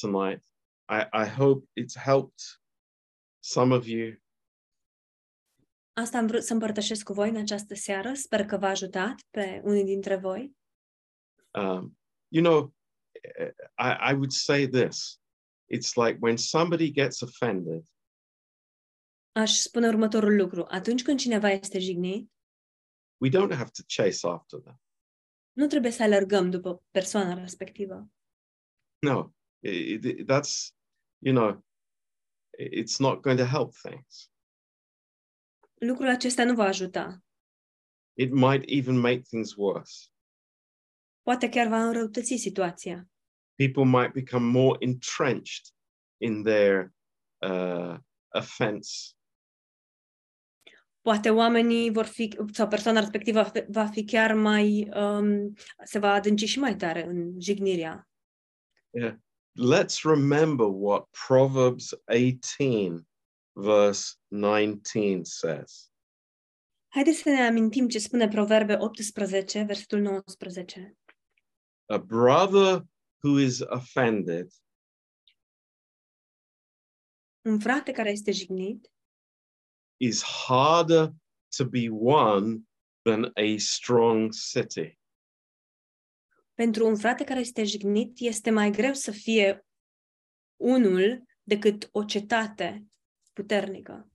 tonight. 0.02 0.44
I, 0.90 1.24
I 1.24 1.28
hope 1.28 1.68
it's 1.80 1.96
helped 1.96 2.42
some 3.44 3.76
of 3.76 3.86
you. 3.88 4.16
Asta 5.94 6.18
am 6.18 6.28
vrut 6.28 6.44
să 6.44 6.54
împărtășesc 6.54 7.04
cu 7.04 7.14
voi 7.14 7.30
în 7.30 7.36
această 7.36 7.76
seară. 7.76 8.14
Sper 8.14 8.46
că 8.46 8.58
v-a 8.58 8.70
ajutat 8.70 9.16
pe 9.30 9.62
unii 9.64 9.84
dintre 9.84 10.16
voi. 10.16 10.56
Um, 11.54 11.98
you 12.28 12.44
know, 12.44 12.74
I, 13.78 14.12
I 14.12 14.14
would 14.14 14.32
say 14.32 14.68
this 14.68 15.22
it's 15.68 15.96
like 15.96 16.18
when 16.20 16.38
somebody 16.38 16.92
gets 16.92 17.22
offended, 17.22 17.84
Aș 19.32 19.52
spune 19.52 19.88
următorul 19.88 20.36
lucru. 20.36 20.66
Atunci 20.68 21.04
când 21.04 21.20
cineva 21.20 21.50
este 21.50 21.80
jignit, 21.80 22.32
we 23.22 23.30
don't 23.30 23.54
have 23.56 23.70
to 23.70 23.84
chase 23.96 24.28
after 24.28 24.60
them. 24.60 24.82
nu 25.52 25.68
trebuie 25.68 25.92
să 25.92 26.04
alergăm 26.04 26.50
după 26.50 26.84
persoana 26.92 27.34
respectivă. 27.42 28.10
No, 29.00 29.32
it, 29.60 30.04
it- 30.04 30.26
that's, 30.26 30.76
you 31.18 31.36
know, 31.36 31.66
it's 32.60 32.98
not 33.00 33.22
going 33.22 33.40
to 33.40 33.46
help 33.46 33.74
things. 33.74 34.32
Lucrul 35.74 36.08
acesta 36.08 36.44
nu 36.46 36.54
va 36.54 36.64
ajuta. 36.64 37.24
It 38.18 38.32
might 38.32 38.64
even 38.70 39.00
make 39.00 39.22
things 39.22 39.54
worse. 39.56 40.08
Poate 41.22 41.50
chiar 41.50 41.68
va 41.68 41.86
înrăutăți 41.86 42.36
situația. 42.36 43.10
People 43.56 44.00
might 44.00 44.14
become 44.14 44.46
more 44.46 44.78
entrenched 44.86 45.66
in 46.22 46.44
their 46.44 46.94
uh, 47.38 47.98
offense. 48.34 49.14
Poate 51.02 51.30
oamenii 51.30 51.92
vor 51.92 52.06
fi, 52.06 52.38
sau 52.52 52.68
persoana 52.68 53.00
respectivă 53.00 53.52
va 53.68 53.86
fi 53.86 54.04
chiar 54.04 54.34
mai, 54.34 54.90
um, 54.94 55.54
se 55.84 56.00
va 56.00 56.12
adânci 56.12 56.46
și 56.46 56.60
mai 56.60 56.76
tare 56.76 57.06
în 57.06 57.42
jignirea. 57.42 58.10
Yeah. 58.90 59.16
Let's 59.54 60.04
remember 60.04 60.68
what 60.70 61.10
Proverbs 61.28 61.94
18, 62.06 63.06
verse 63.54 64.16
19 64.28 65.24
says. 65.24 65.92
Haideți 66.88 67.18
să 67.18 67.30
ne 67.30 67.46
amintim 67.46 67.88
ce 67.88 68.00
spune 68.00 68.28
Proverbe 68.28 68.76
18, 68.80 69.62
versetul 69.62 70.00
19. 70.00 70.98
A 71.86 71.98
brother 71.98 72.86
who 73.24 73.40
is 73.40 73.60
offended 73.60 74.52
Un 77.42 77.60
frate 77.60 77.92
care 77.92 78.12
este 78.12 78.32
jignit 78.32 78.92
is 80.02 80.24
harder 80.24 81.12
to 81.58 81.66
be 81.66 81.88
won 81.90 82.68
than 83.02 83.32
a 83.36 83.58
strong 83.58 84.32
city. 84.34 85.00
pentru 86.62 86.88
un 86.88 86.96
frate 86.96 87.24
care 87.24 87.40
este 87.40 87.64
jignit 87.64 88.20
este 88.20 88.50
mai 88.50 88.72
greu 88.72 88.94
să 88.94 89.12
fie 89.12 89.66
unul 90.60 91.24
decât 91.44 91.90
o 91.92 92.04
cetate 92.04 92.86
puternică. 93.34 94.12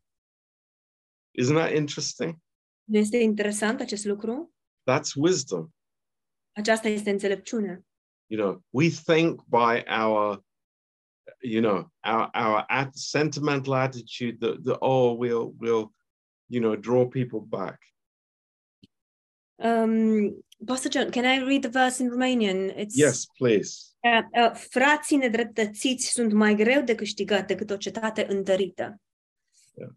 Isn't 1.42 1.54
that 1.54 1.72
interesting? 1.72 2.36
Nu 2.84 2.98
este 2.98 3.16
interesant 3.16 3.80
acest 3.80 4.04
lucru? 4.04 4.54
That's 4.90 5.14
wisdom. 5.14 5.74
Aceasta 6.52 6.88
este 6.88 7.10
înțelepciune. 7.10 7.86
You 8.26 8.42
know, 8.42 8.64
we 8.70 8.88
think 8.88 9.42
by 9.44 9.84
our, 10.00 10.45
you 11.46 11.60
know, 11.60 11.90
our 12.02 12.30
our 12.34 12.64
at- 12.68 12.96
sentimental 12.96 13.74
attitude 13.74 14.36
that, 14.40 14.64
that 14.64 14.78
oh 14.80 15.12
we'll 15.12 15.54
we'll, 15.60 15.92
you 16.46 16.60
know, 16.60 16.76
draw 16.76 17.06
people 17.06 17.40
back. 17.40 17.78
Um, 19.58 20.42
Pastor 20.66 20.90
John, 20.90 21.10
can 21.10 21.24
I 21.24 21.44
read 21.44 21.62
the 21.62 21.68
verse 21.68 22.02
in 22.02 22.10
Romanian? 22.10 22.72
It's, 22.76 22.96
Yes, 22.96 23.26
please. 23.38 23.94
Uh, 24.00 24.22
uh, 24.32 24.54
frații 24.54 25.16
nedreptățiți 25.16 26.10
sunt 26.10 26.32
mai 26.32 26.54
greu 26.54 26.82
de 26.82 26.94
câștigat 26.94 27.46
decât 27.46 27.70
o 27.70 27.76
cetate 27.76 28.26
întărită. 28.28 29.00
Yeah. 29.74 29.90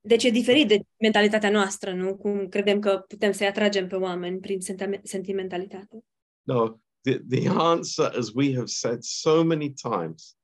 Deci 0.00 0.24
e 0.24 0.30
diferit 0.30 0.68
de 0.68 0.80
mentalitatea 1.00 1.50
noastră, 1.50 1.92
nu? 1.92 2.16
Cum 2.16 2.48
credem 2.48 2.80
că 2.80 3.04
putem 3.08 3.32
să-i 3.32 3.46
atragem 3.46 3.88
pe 3.88 3.96
oameni 3.96 4.40
prin 4.40 4.60
sentime- 4.60 5.00
sentimentalitate. 5.02 6.04
No, 6.42 6.76
the, 7.04 7.18
the 7.28 7.48
answer, 7.48 8.10
as 8.18 8.32
we 8.34 8.54
have 8.54 8.68
said 8.68 9.02
so 9.02 9.44
many 9.44 9.70
times, 9.72 10.36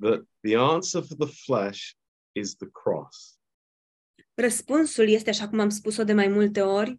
that 0.00 0.24
the 0.42 0.56
answer 0.56 1.02
for 1.02 1.14
the 1.16 1.32
flesh 1.46 1.96
is 2.32 2.54
the 2.56 2.68
cross. 2.82 3.38
Răspunsul 4.34 5.08
este, 5.08 5.30
așa 5.30 5.48
cum 5.48 5.60
am 5.60 5.68
spus-o 5.68 6.04
de 6.04 6.12
mai 6.12 6.28
multe 6.28 6.60
ori, 6.60 6.90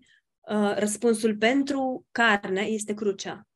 uh, 0.49 0.75
răspunsul 0.77 1.37
pentru 1.37 2.05
carne 2.11 2.61
este 2.61 2.93
crucea. 2.93 3.47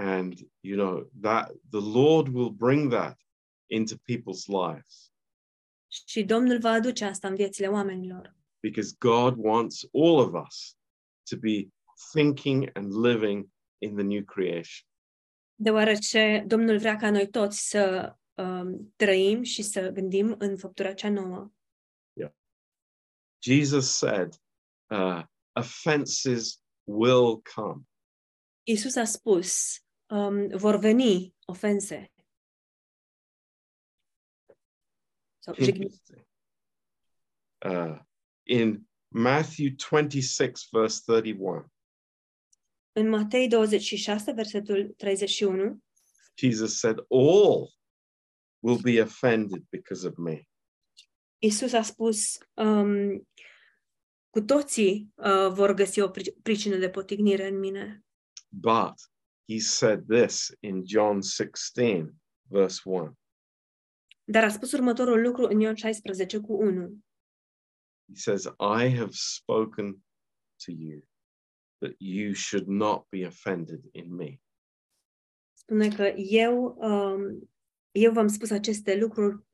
And 0.00 0.34
you 0.60 0.76
know 0.76 1.10
that 1.20 1.52
the 1.70 1.80
Lord 1.80 2.28
will 2.28 2.50
bring 2.50 2.90
that 2.92 3.16
into 3.66 3.94
people's 3.96 4.46
lives 4.46 5.12
Și 6.06 6.24
Domnul 6.24 6.58
va 6.58 6.70
aduce 6.70 7.04
asta 7.04 7.28
în 7.28 7.34
viețile 7.34 7.66
oamenilor. 7.66 8.36
because 8.60 8.94
God 8.98 9.34
wants 9.36 9.84
all 9.92 10.18
of 10.18 10.46
us 10.46 10.76
to 11.30 11.36
be 11.36 11.68
thinking 12.12 12.70
and 12.74 12.92
living 12.92 13.48
in 13.78 13.94
the 13.94 14.02
new 14.02 14.24
creation. 14.24 14.86
Deoarece 15.54 16.44
Domnul 16.46 16.78
vrea 16.78 16.96
ca 16.96 17.10
noi 17.10 17.28
toți 17.28 17.68
să 17.68 18.14
um, 18.34 18.92
trăim 18.96 19.42
și 19.42 19.62
să 19.62 19.90
gândim 19.90 20.34
în 20.38 20.56
făptura 20.56 20.94
cea 20.94 21.10
nouă. 21.10 21.52
Yeah. 22.12 22.32
Jesus 23.42 23.96
said, 23.96 24.34
uh, 24.90 25.22
offenses 25.52 26.62
will 26.84 27.42
come. 27.54 27.82
Isus 28.62 28.96
a 28.96 29.04
spus, 29.04 29.78
um, 30.06 30.48
vor 30.48 30.76
veni 30.76 31.34
ofense. 31.46 32.12
Sau 35.38 35.54
Uh, 37.64 37.98
in 38.42 38.88
Matthew 39.08 39.70
26, 39.90 40.68
verse 40.70 41.02
31, 41.04 41.72
În 42.98 43.08
Matei 43.08 43.48
26, 43.48 44.32
versetul 44.32 44.94
31, 44.96 45.82
Jesus 46.34 46.78
said, 46.78 46.98
All 47.08 47.72
will 48.58 48.80
be 48.82 49.00
offended 49.00 49.64
because 49.68 50.06
of 50.06 50.16
me. 50.16 50.42
Isus 51.38 51.72
a 51.72 51.82
spus, 51.82 52.38
um, 52.54 53.28
cu 54.30 54.40
toții 54.40 55.12
uh, 55.14 55.48
vor 55.52 55.72
găsi 55.74 56.00
o 56.00 56.10
pri- 56.10 56.42
pricină 56.42 56.76
de 56.76 56.90
potignire 56.90 57.46
în 57.48 57.58
mine. 57.58 58.04
But 58.48 58.94
he 59.48 59.58
said 59.58 60.04
this 60.08 60.50
in 60.60 60.82
John 60.86 61.20
16, 61.20 62.14
verse 62.48 62.80
1. 62.84 63.12
Dar 64.24 64.44
a 64.44 64.48
spus 64.48 64.72
următorul 64.72 65.20
lucru 65.22 65.42
în 65.42 65.60
Ioan 65.60 65.74
16 65.74 66.38
cu 66.38 66.52
1. 66.52 66.98
He 68.08 68.14
says, 68.14 68.44
I 68.58 68.96
have 68.96 69.10
spoken 69.10 69.92
to 70.64 70.70
you 70.70 71.08
that 71.78 71.94
you 71.98 72.34
should 72.34 72.66
not 72.66 73.08
be 73.08 73.26
offended 73.26 73.80
in 73.92 74.14
me. 74.14 74.40
Spune 75.52 75.88
că 75.88 76.02
eu, 76.16 76.76
um, 76.78 77.50
eu 77.90 78.12
v-am 78.12 78.28
spus 78.28 78.50
aceste 78.50 78.96
lucruri 78.96 79.46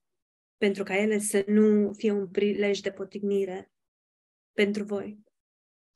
pentru 0.56 0.82
ca 0.82 0.96
ele 0.96 1.18
să 1.18 1.44
nu 1.46 1.92
fie 1.92 2.10
un 2.10 2.28
prilej 2.28 2.80
de 2.80 2.92
potignire 2.92 3.72
pentru 4.52 4.84
voi. 4.84 5.24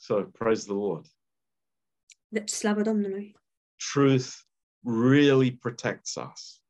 So 0.01 0.25
praise 0.25 0.65
the 0.65 0.75
Lord. 0.75 1.07
Deci, 2.29 2.49
slavă 2.49 2.83
Domnului! 2.83 3.37
Truth 3.93 4.29
really 4.83 5.57
protects 5.57 6.15
us. 6.15 6.63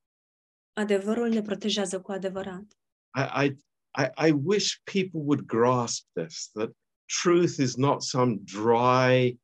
Adevărul 0.72 1.28
ne 1.28 1.42
protejează 1.42 2.00
cu 2.00 2.12
adevărat. 2.12 2.64
I, 3.14 3.44
I, 3.44 3.56
I, 4.02 4.28
I 4.28 4.30
wish 4.30 4.80
people 4.84 5.20
would 5.20 5.40
grasp 5.46 6.06
this 6.12 6.50
that 6.52 6.70
truth 7.22 7.58
is 7.58 7.76
not 7.76 8.02
some 8.02 8.38
dry, 8.44 9.40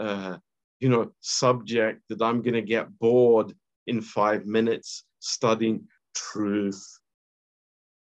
uh, 0.00 0.36
you 0.78 0.90
know, 0.90 1.14
subject 1.20 2.02
that 2.08 2.20
I'm 2.20 2.42
going 2.42 2.54
to 2.54 2.62
get 2.62 2.98
bored 2.98 3.52
in 3.86 4.00
five 4.00 4.44
minutes 4.46 5.04
studying 5.18 5.80
truth. 6.12 6.78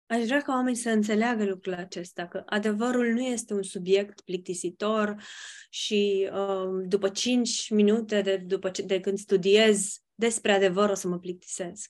Aș 0.06 0.26
vrea 0.26 0.42
ca 0.42 0.54
oamenii 0.54 0.80
să 0.80 0.90
înțeleagă 0.90 1.46
lucrul 1.46 1.74
acesta, 1.74 2.28
că 2.28 2.44
adevărul 2.46 3.06
nu 3.06 3.22
este 3.22 3.54
un 3.54 3.64
subiect 3.64 4.22
plictisitor 4.22 5.24
și 5.70 6.30
um, 6.34 6.88
după 6.88 7.10
5 7.10 7.70
minute 7.70 8.22
de, 8.22 8.38
după 8.38 8.70
ce, 8.70 8.82
de 8.82 9.00
când 9.00 9.18
studiez 9.18 9.98
despre 10.16 10.52
adevăr 10.52 10.90
o 10.90 10.94
să 10.94 11.08
mă 11.08 11.20
plictisez. 11.20 11.82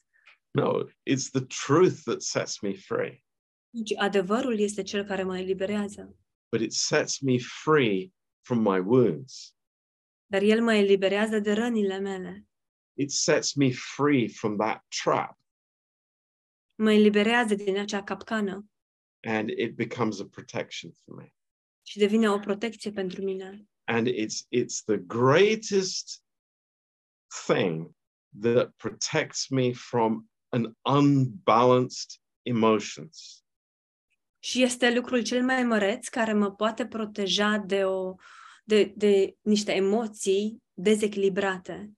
No, 0.51 0.83
it's 0.83 1.29
the 1.31 1.45
truth 1.65 2.01
that 2.03 2.21
sets 2.21 2.59
me 2.59 2.73
free, 2.73 3.23
Deci 3.69 3.93
adevărul 3.97 4.59
este 4.59 4.81
cel 4.81 5.03
care 5.03 5.23
mă 5.23 5.37
eliberează, 5.37 6.15
but 6.51 6.61
it 6.61 6.73
sets 6.73 7.19
me 7.19 7.37
free 7.63 8.11
from 8.41 8.59
my 8.59 8.79
wounds. 8.79 9.55
Dar 10.33 10.41
el 10.41 10.61
mă 10.61 10.73
eliberează 10.73 11.39
de 11.39 11.53
rănile 11.53 11.97
mele. 11.99 12.45
It 12.93 13.11
sets 13.11 13.53
me 13.53 13.71
free 13.71 14.27
from 14.27 14.57
that 14.57 14.85
trap 15.03 15.37
Mă 16.75 16.91
eliberează 16.91 17.55
din 17.55 17.77
acea 17.77 18.03
capcană 18.03 18.67
and 19.21 19.49
it 19.49 19.75
becomes 19.75 20.19
a 20.19 20.25
protection 20.25 20.91
for 20.91 21.15
me. 21.15 21.33
și 21.87 21.97
devine 21.97 22.29
o 22.29 22.39
protecție 22.39 22.91
pentru 22.91 23.21
mine. 23.23 23.67
and 23.83 24.07
it's 24.07 24.47
it's 24.55 24.83
the 24.85 24.97
greatest 24.97 26.23
thing 27.45 27.91
that 28.41 28.71
protects 28.75 29.47
me 29.49 29.71
from 29.73 30.29
an 30.49 30.75
unbalanced 30.99 32.11
emotions 32.41 33.43
Și 34.39 34.61
este 34.63 34.93
lucrul 34.93 35.23
cel 35.23 35.43
mai 35.43 35.63
măreț 35.63 36.07
care 36.07 36.33
mă 36.33 36.51
poate 36.51 36.87
proteja 36.87 37.57
de, 37.57 37.85
o, 37.85 38.15
de, 38.63 38.93
de 38.95 39.35
niște 39.41 39.71
emoții 39.71 40.63
dezechilibrate. 40.73 41.91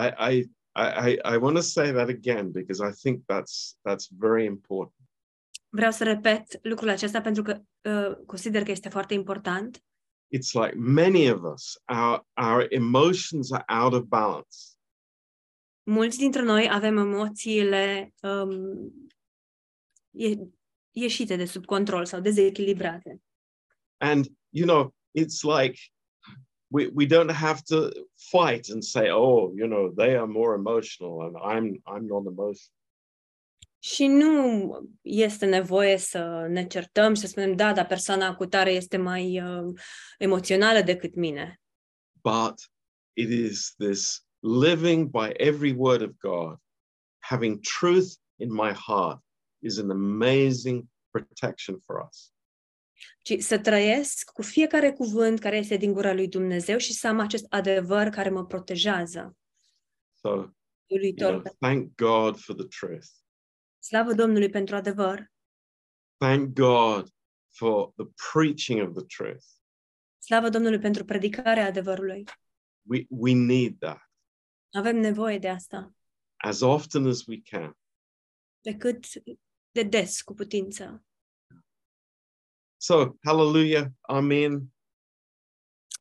i 0.00 0.34
i 0.34 0.38
i, 0.74 1.10
I, 1.10 1.18
I 1.34 1.36
want 1.36 1.54
to 1.56 1.62
say 1.62 1.92
that 1.92 2.08
again 2.08 2.50
because 2.50 2.82
i 2.88 2.92
think 3.02 3.22
that's 3.32 3.76
that's 3.88 4.06
very 4.18 4.44
important 4.44 4.94
Vreau 5.70 5.90
să 5.90 6.04
repet 6.04 6.58
lucrul 6.62 6.88
acesta 6.88 7.20
pentru 7.20 7.42
că 7.42 7.60
uh, 7.90 8.16
consider 8.26 8.62
că 8.62 8.70
este 8.70 8.88
foarte 8.88 9.14
important. 9.14 9.82
it's 10.36 10.52
like 10.52 10.74
many 10.76 11.30
of 11.30 11.40
us 11.52 11.76
our 11.88 12.26
our 12.46 12.66
emotions 12.68 13.52
are 13.52 13.64
out 13.82 13.92
of 13.92 14.02
balance 14.02 14.56
Mulți 15.90 16.18
dintre 16.18 16.42
noi 16.42 16.68
avem 16.70 16.96
emoțiile 16.96 18.14
um, 18.22 18.92
ie, 20.10 20.48
ieșite 20.90 21.36
de 21.36 21.44
sub 21.44 21.64
control 21.64 22.04
sau 22.04 22.20
dezechilibrate. 22.20 23.22
and 24.00 24.26
you 24.48 24.66
know 24.66 24.94
it's 25.20 25.42
like 25.42 25.76
we, 26.70 26.90
we 26.94 27.06
don't 27.06 27.30
have 27.30 27.60
to 27.62 27.90
fight 28.32 28.68
and 28.68 28.82
say 28.82 29.10
oh 29.10 29.52
you 29.60 29.66
know 29.66 29.84
they 29.96 30.16
are 30.16 30.26
more 30.26 30.54
emotional 30.54 31.14
and 31.26 31.36
i'm 31.52 31.82
i'm 31.86 32.06
not 32.06 32.26
emotional 32.26 32.76
Și 33.80 34.06
nu 34.06 34.88
este 35.02 35.46
nevoie 35.46 35.96
să 35.96 36.46
ne 36.48 36.66
certăm 36.66 37.14
și 37.14 37.20
să 37.20 37.26
spunem, 37.26 37.56
da, 37.56 37.72
dar 37.72 37.86
persoana 37.86 38.34
cu 38.34 38.46
tare 38.46 38.70
este 38.70 38.96
mai 38.96 39.42
uh, 39.42 39.80
emoțională 40.18 40.80
decât 40.80 41.14
mine. 41.14 41.60
but 42.22 42.60
it 43.16 43.30
is 43.30 43.74
this 43.78 44.24
living 44.42 45.10
by 45.10 45.32
every 45.38 45.72
word 45.72 46.02
of 46.02 46.10
God, 46.18 46.58
having 47.20 47.60
truth 47.60 48.18
in 48.38 48.52
my 48.52 48.72
heart 48.72 49.20
is 49.62 49.78
an 49.78 49.90
amazing 49.90 50.88
protection 51.10 51.80
for 51.86 52.00
us. 52.00 52.32
Ci 53.28 53.42
să 53.42 53.58
trăiesc 53.58 54.30
cu 54.30 54.42
fiecare 54.42 54.92
cuvânt 54.92 55.38
care 55.38 55.56
este 55.56 55.76
din 55.76 55.92
gura 55.92 56.12
lui 56.12 56.28
Dumnezeu 56.28 56.78
și 56.78 56.92
să 56.92 57.08
am 57.08 57.18
acest 57.18 57.46
adevăr 57.48 58.08
care 58.08 58.30
mă 58.30 58.46
protejează. 58.46 59.36
So, 60.14 60.28
you 60.28 60.54
Uluitor. 60.86 61.30
know, 61.30 61.54
thank 61.58 61.94
God 61.94 62.38
for 62.38 62.54
the 62.56 62.66
truth. 62.80 63.06
Slavă 63.78 64.12
Domnului 64.12 64.48
pentru 64.48 64.76
adevăr. 64.76 65.32
Thank 66.16 66.54
God 66.54 67.08
for 67.48 67.92
the 67.96 68.06
preaching 68.32 68.88
of 68.88 68.94
the 68.94 69.04
truth. 69.16 69.44
Slavă 70.18 70.48
Domnului 70.48 70.78
pentru 70.78 71.04
predicarea 71.04 71.66
adevărului. 71.66 72.24
We, 72.82 73.04
we 73.08 73.34
need 73.34 73.78
that 73.78 74.10
Avem 74.72 74.96
nevoie 74.96 75.38
de 75.38 75.48
asta. 75.48 75.94
as 76.36 76.60
often 76.60 77.06
as 77.06 77.26
we 77.26 77.40
can. 77.40 77.78
Pe 78.60 78.76
cât 78.76 79.04
de 79.70 79.82
des 79.82 80.22
cu 80.22 80.34
putință. 80.34 81.02
So, 82.78 83.16
hallelujah, 83.24 83.92
amen. 84.08 84.70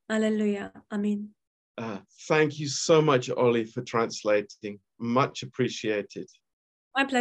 Hallelujah, 0.10 0.72
amen. 0.92 1.30
Uh, 1.78 2.00
thank 2.28 2.60
you 2.60 2.68
so 2.68 3.02
much, 3.02 3.30
Ollie, 3.30 3.66
for 3.66 3.82
translating. 3.82 4.80
Much 5.00 5.44
appreciated. 5.44 6.28
My 6.96 7.04
pleasure. 7.04 7.16